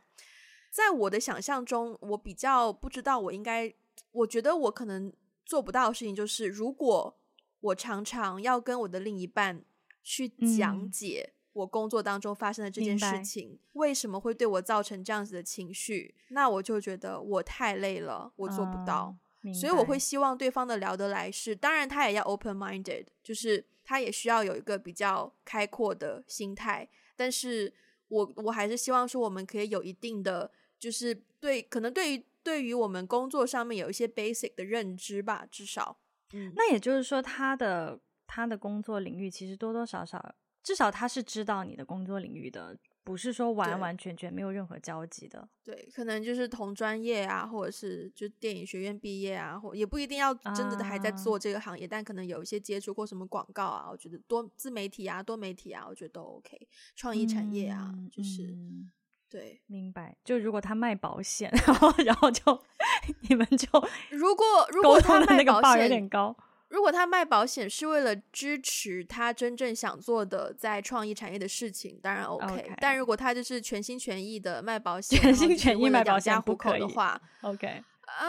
[0.71, 3.73] 在我的想象中，我比较不知道我应该，
[4.13, 5.11] 我觉得我可能
[5.45, 7.19] 做不到的事情就是，如果
[7.59, 9.65] 我常常要跟我的另一半
[10.01, 16.15] 去讲解我工作当中发生的这件事情，为什么会对我造成这样子的情绪？
[16.29, 19.15] 那我就觉得我太累了，我做不到。
[19.43, 26.87] 嗯、所以我会希望对方的聊得来是，当然他也要 open minded，就是他也需要有一个比较开阔的心态。
[27.15, 27.73] 但是
[28.07, 35.97] 我我还是希望说，我们可以有一定的，就是对，可能对于对于我们工作上面有一些 basic 的认知吧，至少。
[36.33, 45.47] 嗯，那也就是说，他的他的工作领域其实多多少少，至少他是知道你的工作领域的，不是说完完全全没有任何交集的。
[45.63, 56.67] 对，可能就是同专业啊，或者是就电影学院毕业啊，或也不一定要真的还在做这个行业，啊、但可能有一些接触过什么广告啊，我觉得多自媒体啊、多媒体啊，我觉得都 OK。
[56.95, 58.91] 创意产业啊，嗯、就是、嗯、
[59.29, 60.15] 对，明白。
[60.23, 62.61] 就如果他卖保险， 然后然后就。
[63.29, 63.67] 你们就
[64.11, 66.35] 如果如果他卖保险有点高，
[66.71, 72.71] 如果他卖保险是为了支持他真正想做的在创意产业的事事情，当然 OK。
[72.79, 77.67] 但如果他就是全心全意的卖保险，全心全意卖保险糊口的话，OK
[78.05, 78.25] 啊。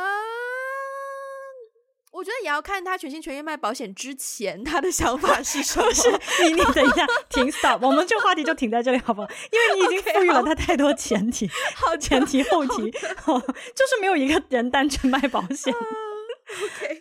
[2.11, 5.91] 我觉得也要看他全心全意卖保险之前他的想法是什么。
[5.95, 6.11] 是
[6.45, 9.29] 你你等一下停 stop，我们这个话题就停在这里好不好？
[9.51, 15.73] 因为你已经赋予了他太多前提，好前提后提， 就是没有一个人单纯卖保险。
[15.73, 15.79] Uh,
[16.67, 17.01] OK，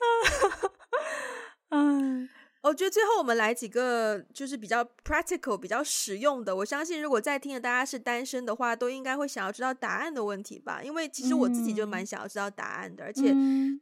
[1.71, 2.29] 嗯。
[2.63, 6.55] 我觉得最后我们来几个就是比较 practical、比较实用的。
[6.55, 10.79] 我相信如果在听的大家是单身的话，都应该会想要知道答案的问题吧。
[10.83, 13.03] 因为其实我自己就蛮想要知道答案的。
[13.03, 13.33] 嗯、而且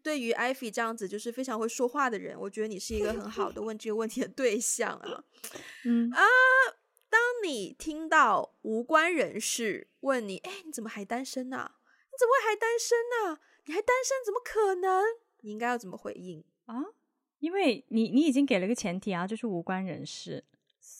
[0.01, 5.25] 对于 Ivy 这样子就是非常会说话的人，我觉得你是一个很好的问这个问题的对象啊。
[5.83, 6.23] 嗯啊，
[7.09, 11.71] 当你听到无关人士问你：“哎，你怎么还单身呢？
[11.73, 13.39] 你怎么会还单身呢？
[13.65, 15.03] 你还单身怎么可能？”
[15.43, 16.85] 你应该要怎么回应啊？
[17.39, 20.43] 因为你你已经给了个前提啊，就是无关人士，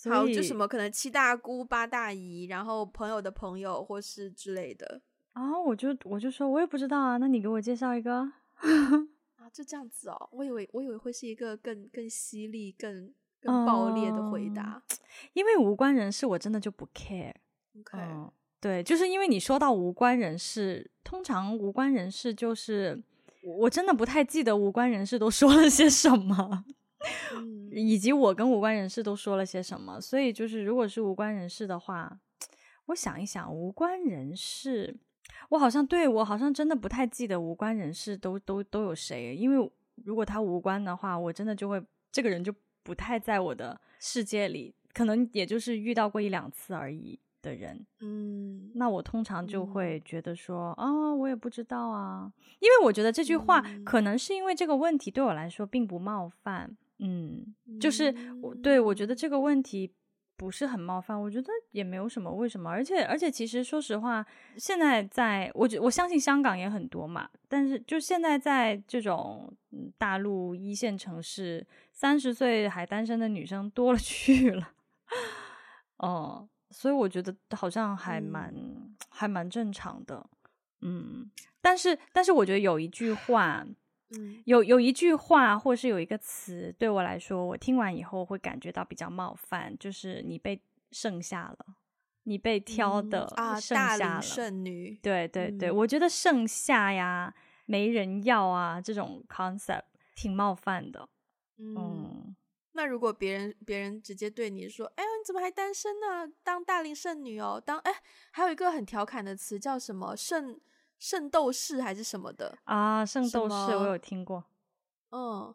[0.09, 5.01] 好，就什么可能七大姑八大姨，然后朋友的朋友或是之类的。
[5.33, 8.31] 啊，我就我就说我也不知道啊，那你给我介绍一个啊，
[9.51, 14.97] 就这样子哦，我以为我以为会是一个更更犀利、更更爆裂的回答，嗯，
[15.33, 18.31] 因为无关人士我真的就不 care，OK，嗯，
[18.61, 23.03] 对，就是因为你说到无关人士，通常无关人士就是。
[23.41, 26.65] 我真的不太记得无关人士都说了些什么，
[27.33, 29.99] 嗯，以及我跟无关人士都说了些什么。
[30.01, 32.19] 所以就是，如果是无关人士的话，
[32.87, 34.97] 我想一想，无关人士，
[35.49, 39.35] 我好像对我好像真的不太记得无关人士都都都有谁。
[39.35, 39.71] 因为
[40.03, 41.81] 如果他无关的话，我真的就会
[42.11, 47.19] 这个人就不太在我的世界里，可能也就是遇到过一两次而已。
[47.41, 59.93] 的人，嗯，那我通常就会觉得说，啊、嗯哦，我也不知道啊，因为我觉得这句话可能是因为这个问题对我来说并不冒犯，嗯，嗯就是我对我觉得这个问题
[60.35, 64.25] 不是很冒犯，我觉得也没有什么为什么，而且而且其实说实话，
[64.57, 69.53] 现在在我觉我相信香港也很多嘛，但是就现在在这种
[69.97, 74.71] 大陆一线城市，三十岁还单身的女生多了去了，
[75.99, 76.49] 哦。
[76.71, 80.23] 所以我觉得好像还蛮、嗯、还蛮正常的，
[80.81, 81.29] 嗯，
[81.61, 83.65] 但是但是我觉得有一句话，
[84.17, 90.61] 嗯，有有一句话或是有一个词对我来说，我听完以后会感觉到比较冒犯，就是你被
[90.91, 91.65] 剩下了，
[92.23, 97.33] 你被挑的啊剩下剩女，对对对，嗯、我觉得剩下呀，
[97.65, 99.83] 没人要啊，这种 concept
[100.15, 101.09] 挺冒犯的，
[101.57, 102.28] 嗯。
[102.79, 106.25] 嗯那如果别人别人直接对你说：“哎呦，你怎么还单身呢？
[106.43, 107.93] 当大龄剩女哦，当哎，
[108.31, 110.57] 还有一个很调侃的词叫什么‘圣
[110.97, 113.05] 圣斗士’还是什么的啊？
[113.05, 114.45] 圣斗士我有听过。
[115.11, 115.53] 嗯，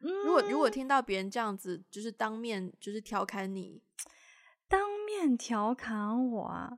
[0.00, 3.80] 如果如果听到别人这样子，就是当面就是调侃你，
[4.66, 6.76] 当面调侃我啊，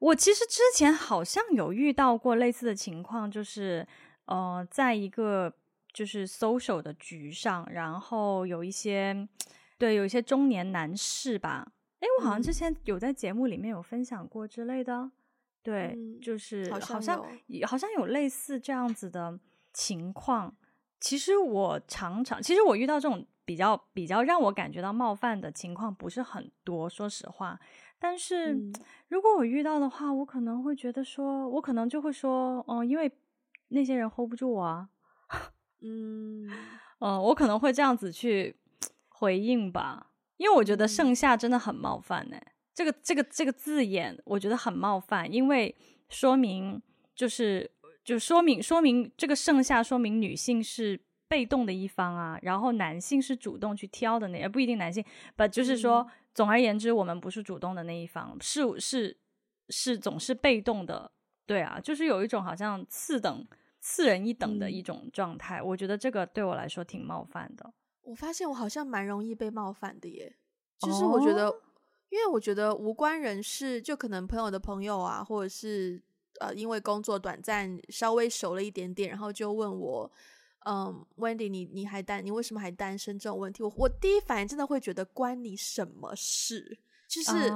[0.00, 3.86] 我其实之前好像有遇到过类似的情况，就是
[4.24, 5.54] 呃，在一个。
[5.96, 9.26] 就是 social 的局上，然后有一些，
[9.78, 11.72] 对，有一些中年男士吧。
[12.00, 15.10] 诶，我好像之前有在节目里面有分享过之类的。
[15.62, 16.92] 对，嗯、就是好像
[17.64, 19.40] 好像，有类似这样子的
[19.72, 20.54] 情况。
[21.00, 27.58] 其实我常常，其实我遇到这种比较比较让我感觉到冒犯的情况不是很多，说实话。
[27.98, 28.70] 但是、嗯、
[29.08, 33.10] 如果我遇到的话，我可能会觉得说，我可能就会说，嗯，因为
[33.68, 34.90] 那些人 hold 不住我啊。
[35.80, 36.48] 嗯，
[36.98, 38.56] 呃，我可能会这样子去
[39.08, 42.36] 回应吧，因为我觉得盛夏真的很冒犯呢。
[42.74, 45.74] 这个这个这个字眼，我觉得很冒犯，因为
[46.08, 46.82] 说明
[47.14, 47.70] 就是
[48.04, 55.04] 就说明说明这个盛夏说明女性是被动的一方啊，然后男性是主动去挑的那，也不一定男性
[55.36, 59.16] ，but 就是说，嗯、总而言之，我们不是主动的那一方，是是
[59.70, 61.10] 是总是被动的，
[61.46, 63.46] 对啊，就是有一种好像次等、
[63.88, 67.72] 次人一等的一种状态，嗯、我觉得这个对我来说挺冒犯的。
[68.02, 70.34] 我发现我好像蛮容易被冒犯的耶，
[70.80, 71.62] 就是我觉得，哦、
[72.08, 76.02] 因为我觉得无关人士，就可能朋友的朋友啊，或者是
[76.40, 80.10] 呃，因为工作短暂稍微熟了一点点，然后就问我。
[80.68, 83.16] 嗯，um，Wendy，你你还单，你为什么还单身？
[83.16, 86.76] 这种问题，我我第一反应真的会觉得关你什么事？
[87.06, 87.50] 就是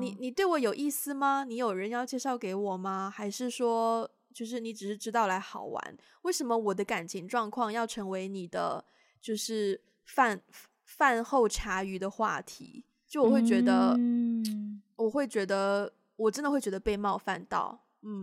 [0.00, 1.44] 你你对我有意思吗？
[1.44, 3.08] 你有人要介绍给我吗？
[3.08, 5.96] 还是说，就是你只是知道来好玩？
[6.22, 8.84] 为什么我的感情状况要成为你的
[9.20, 10.40] 就是饭
[10.84, 12.84] 饭后茶余的话题？
[13.06, 18.22] 就我会觉得，嗯，我会觉得，我真的会觉得被冒犯到，嗯。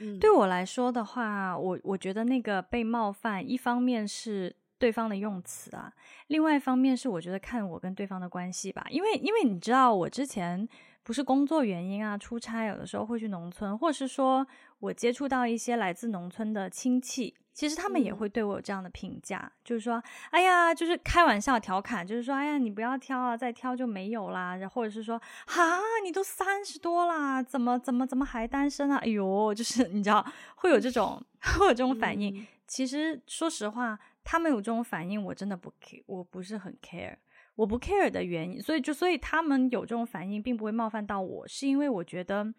[0.00, 5.92] 嗯对我来说的话，我我觉得那个被冒犯，一方面是对方的用词啊，
[6.28, 8.86] 另外一方面是我觉得看我跟对方的关系吧。
[8.90, 10.68] 因为因为你知道，我之前
[11.08, 14.46] 不是工作原因啊，出差有的时候会去农村，或是说
[14.78, 17.34] 我接触到一些来自农村的亲戚。
[17.54, 20.02] 其实他们也会对我有这样的评价，嗯、就是说，
[20.32, 28.98] 哎呀，就是开玩笑调侃，就是说，哎呀，你不要挑啊，再挑就没有啦，或者是说，哈，你都三十多啦，怎么怎么怎么还单身啊？
[28.98, 30.22] 哎呦，就是你知道
[30.56, 31.24] 会有这种
[31.58, 32.38] 会有这种反应。
[32.38, 37.16] 嗯、其实说实话，他们有这种反应，我真的不 care，我不是很 care，
[37.58, 42.54] 我不 care 的原因，所以就所以他们有这种反应，并不会冒犯到我，是因为我觉得。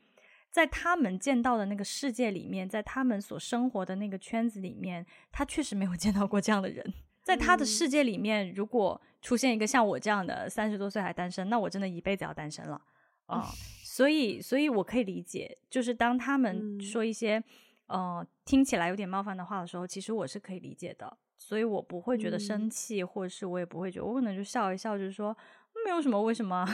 [0.51, 6.83] 在他们见到的那个世界里面，在他们所生活的那个圈子里面，他确实没有见到过这样的人。
[7.21, 12.81] 在他的世界里面，如果出现一个像我这样的三十多岁还单身，那我真的一辈子要单身了
[13.27, 13.41] 啊！
[13.41, 13.45] 呃，
[13.83, 17.43] 所以，所以我可以理解，就是当他们说一些
[17.85, 25.35] 呃听起来有点冒犯的话的时候，其实我是可以理解的，所以我不会觉得生气，或者是我也不会觉得，我可能就笑一笑，就是说
[25.83, 26.67] 没有什么，为什么？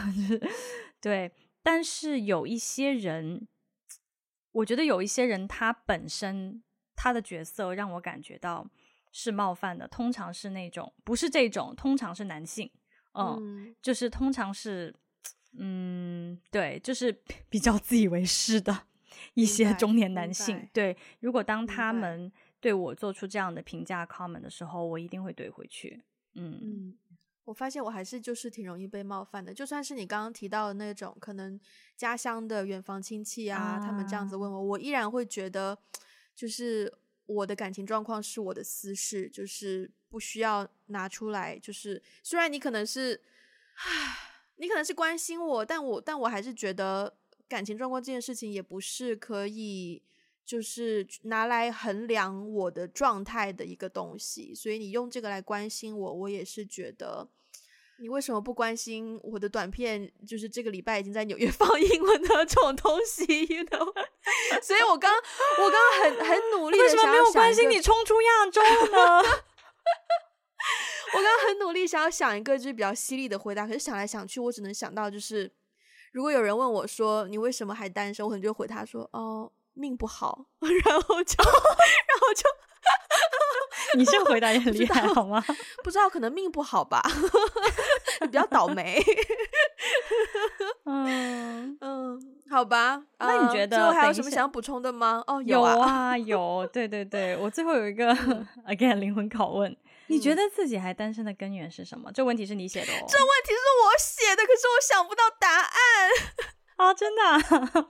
[0.99, 1.32] 对，
[1.63, 3.47] 但是有一些人。
[4.51, 6.63] 我觉得有一些人，他本身
[6.95, 8.66] 他的角色让我感觉到
[9.11, 12.72] 是冒犯的，通常是那种不是这种，通常是男性，
[13.16, 14.95] 嗯，嗯就是通常是，
[15.57, 18.84] 嗯，对，就是比较自以为是的
[19.36, 20.70] 一些中年男性。
[20.72, 22.32] 对，如果当他们
[22.66, 26.01] 对我做出这样的评价 comment 的时候，我一定会怼回去。
[26.34, 26.59] 嗯。
[26.63, 26.97] 嗯
[27.43, 31.59] 我发现我还是就是挺容易被冒犯的，就算是你刚刚提到的那种可能
[31.95, 35.78] 家乡的远房亲戚啊，啊他们这样子问我，我依然会觉得，
[36.34, 36.91] 就是
[37.28, 41.59] 我的感情状况是我的私事，就是不需要拿出来。
[41.59, 43.22] 就是虽然你可能是，
[43.76, 44.18] 唉，
[44.55, 47.16] 你可能是关心我，但我但我还是觉得
[47.47, 50.01] 感情状况这件事情也不是可以。
[50.46, 57.28] 就是拿来衡量我的状态的一个东西，所以你用这个来关心我，我也是觉得，
[57.98, 60.12] 你为什么不关心我的短片？
[60.28, 63.91] 就是这个礼拜已经在纽约 放映了的这种东西，you know？
[64.62, 69.24] 所以我刚我刚刚很很努力的想想，为什么没有关心你冲出亚洲呢？
[71.14, 75.52] 我刚刚很努力想要想一个就是比较犀利的回答，可是想来想去，我只能想到就是，
[76.12, 79.52] 如果有人问我说你为什么还单身，我可能就回他说哦。
[79.76, 82.50] 命不好， 然后就， 然后就，
[83.98, 85.44] 你这个回答也很厉害，好吗？
[85.84, 87.02] 不知道，可能命不好吧，
[88.22, 89.02] 比较倒霉。
[90.86, 92.20] 嗯嗯，
[92.50, 93.04] 好吧。
[93.20, 95.24] 那你觉得最后还有什么想要补充的吗？
[95.28, 96.68] 哦，有啊，有。
[96.72, 98.14] 对对对，我最后有一个
[98.68, 99.76] again 灵魂拷问：
[100.08, 102.12] 你觉得自己还单身的根源是什么？
[102.14, 103.06] 这问题是你写的哦。
[103.08, 105.70] 这问题是我写的，可是我想不到答案。
[106.78, 107.88] 啊，真的。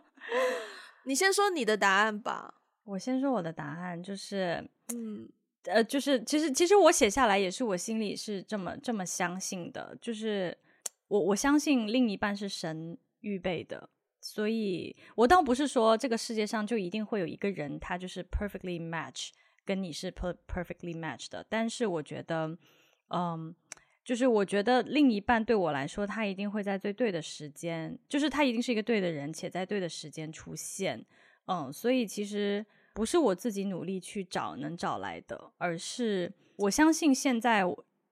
[1.06, 2.62] 你先说你的答案吧。
[2.84, 5.28] 我先说我的答案，就是，嗯，
[5.64, 10.56] 呃，就是，其实，其实我写下来也是我心里是这么这么相信的，就是
[11.08, 13.89] 我我相信另一半是神预备的，
[14.22, 19.30] 所以我倒不是说这个世界上就一定会有一个人他就是 perfectly match
[19.66, 22.58] 跟你是 per perfectly match 的，但是我觉得，
[23.10, 23.56] 嗯。
[24.06, 31.03] 就是我觉得另一半对我来说，他一定会在最对的时间，就是他一定是一个对的人，且在对的时间出现。
[31.47, 37.64] 嗯，所以其实不是我自己努力去找能找来的，而是我相信现在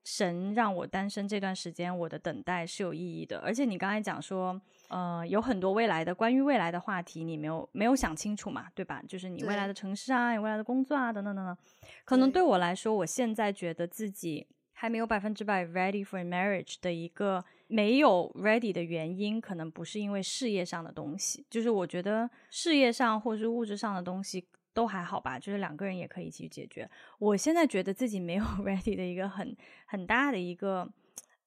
[0.02, 3.38] 神让我单身这段时间，我的等待是有意义的。
[3.38, 9.00] 而且你刚才讲说，呃，有很多未来的关于未来的话题，你没有没有想清楚嘛，对吧？
[9.06, 11.56] 就是你未来的城市啊，你未来的工作啊，等等等等。
[12.04, 14.48] 可能对我来说，我现在觉得自己。
[14.84, 26.86] 还没有百分之百 ready for marriage 的一个没有 ready 的原因，可能不是因为事业上的东西，就是我觉得事业上或是物质上的东西都还好吧，就是两个人也可以一起解决。
[27.18, 29.56] 我现在觉得自己没有 ready 的一个很
[29.86, 30.86] 很大的一个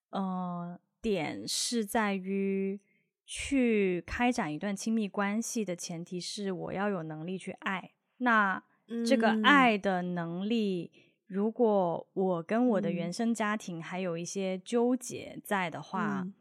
[0.10, 2.80] 呃点是在于
[3.28, 7.92] 去开展一段亲密关系的前提是我要有能力去爱。
[8.18, 8.64] 那
[9.06, 16.22] 这个爱的能力，嗯、如果我跟我的原生家庭还有一些纠结在的话。
[16.24, 16.34] 嗯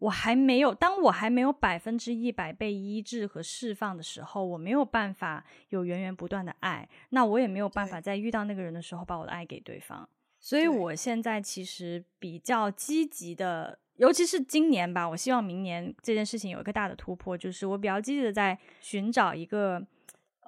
[0.00, 10.08] 我还没有，当我还没有百分之一百被医治和释放的时候，我没有办法有源源不断的爱，那我也没有办法在遇到那个人的时候把我的爱给对方。
[10.38, 19.78] 所以我现在其实比较积极的，尤其是今年吧，我希望明年这件事情有一个大的突破，就是我比较积极的在寻找一个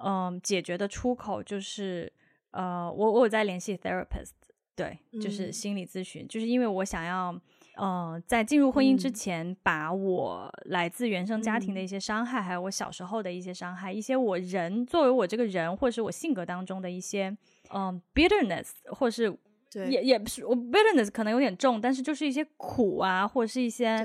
[0.03, 2.11] 嗯、呃、解决的出口，就是
[2.53, 4.31] 呃我我有在联系 therapist，
[4.75, 7.39] 对，就是心理咨询，嗯、就是因为我想要。
[7.75, 17.35] 呃，在进入婚姻之前，嗯、把我来自原生家庭的一些伤害，嗯、还有我小时候的一些伤害，一些我人作为我这个人，或者是我性格当中的一些，
[17.71, 19.35] 嗯、呃、，bitterness，或是
[19.71, 19.89] 对。
[19.89, 23.95] 也也不是我 bitterness 可能有点重，但是就是一些苦啊，或者是一些，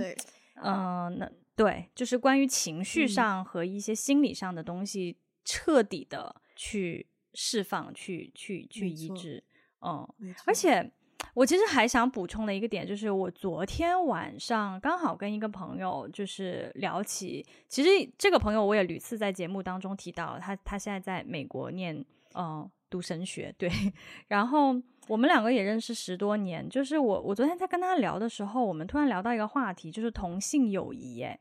[0.63, 7.07] 嗯，那、呃、对，就是关于情绪上和一些心理上的东西，嗯、彻底的去
[7.39, 9.43] 释放，去去去医治，
[9.81, 10.07] 嗯，
[10.45, 10.91] 而且。
[11.35, 21.95] 我其实还想补充的一个点，就是我昨天晚上刚好跟一个朋友就是聊起，其实这个朋友我也屡次在节目当中提到，他他现在在美国念
[22.35, 23.69] 嗯、呃、读神学，对，
[24.29, 24.75] 然后
[25.09, 31.39] 我们两个也认识十多年，就是我我昨天在跟他聊的时候，我们突然聊到一个话题，就是同性友谊，哎，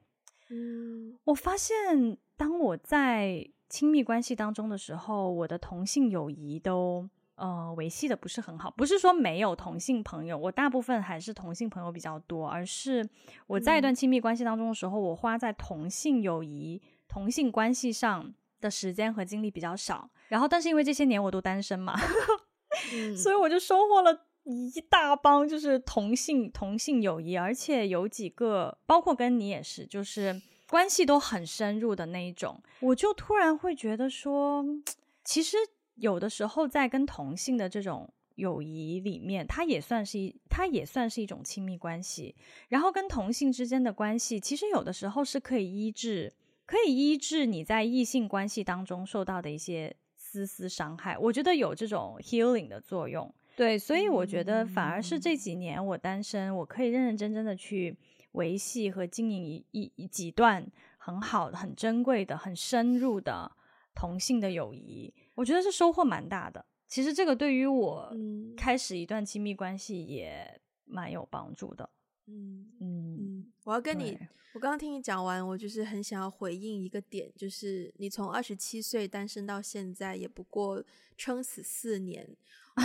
[0.50, 7.10] 嗯，我发现当我在亲密关系当中的时候，我的同性友谊都。
[7.38, 13.08] 呃，维系的不是很好，不是说没有同性朋友，我大部分还是同性朋友比较多，而是
[13.46, 20.10] 我在一段亲密关系当中的时候，嗯、我花在同性友谊、同性关系上的时间和精力比较少。
[20.30, 21.94] 然后，但是因为这些年我都单身嘛，
[22.92, 32.62] 嗯、所以我就收获了一大帮就是同性同性友谊，而且有几个，包括跟你也是，就是关系都很深入的那一种。
[32.82, 34.66] 我就突然会觉得说，
[35.24, 35.58] 其实。
[36.00, 42.36] 有的时候，在跟同性的这种友谊里面，它也算是一，它也算是一种亲密关系。
[42.70, 46.32] 然后跟同性之间的关系，其实有的时候是可以医治，
[46.68, 51.18] 可以医治你在异性关系当中受到的一些丝丝伤害。
[51.18, 53.34] 我觉得有这种 healing 的作用。
[53.56, 57.98] 对，所以我觉得反而是这几年我单身，我可以认认真真的去
[58.38, 60.66] 维系和经营一一几段
[60.98, 63.52] 很好的、很珍贵的、很深入的
[63.94, 65.14] 同性的友谊。
[65.36, 66.66] 我觉得是收获蛮大的。
[66.88, 68.16] 其实这个对于我
[68.56, 71.90] 开始一段亲密关系也蛮有帮助的。
[72.28, 74.18] 嗯嗯嗯，我要跟你，
[74.54, 80.84] 我刚刚听你讲完，我就是很想要回应一个点，就是你从二十七岁单身到现在，也不过
[81.18, 82.36] 撑死四年。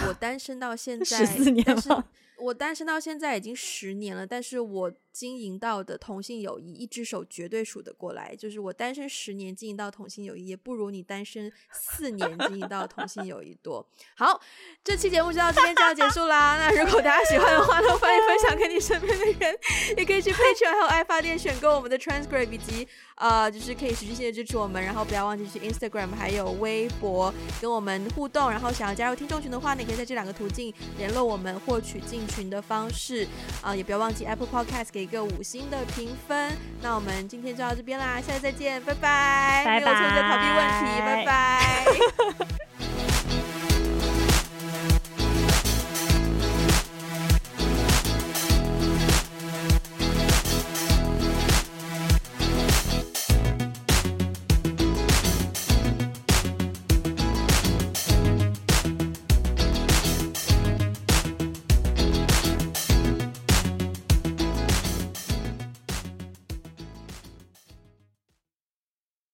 [0.09, 2.09] 我单身到现在十四年了。
[2.43, 8.35] 我单身到现在已经十年了，但是我经营到的同性友谊一只手绝对数得过来。
[8.35, 13.87] 就是我单身十年经营到同性友谊，也不如你单身四年经营到同性友谊多。
[14.17, 14.41] 好，
[14.83, 16.57] 这期节目就到这边就要结束啦。
[16.57, 19.59] 那如果大家喜欢的话，都欢迎分享给你身边的人，
[19.97, 24.83] 也可以去 Patreon 还有爱发电选购我们的 Transcript 以及呃，就是可以实质性的支持我们。
[24.83, 28.51] 然后不要忘记去 Instagram 还有微博跟我们互动。
[28.51, 33.25] 然后想要加入听众群的话，你可以在这两个途径联络我们，获取进群的方式
[33.61, 36.57] 啊、呃，也不要忘记 Apple Podcast 给一个五星的评分。
[36.81, 39.63] 那我们今天就到这边啦，下次再见，拜拜。
[39.65, 39.85] 拜拜。
[39.85, 42.57] 没有错，在逃避问题，拜拜。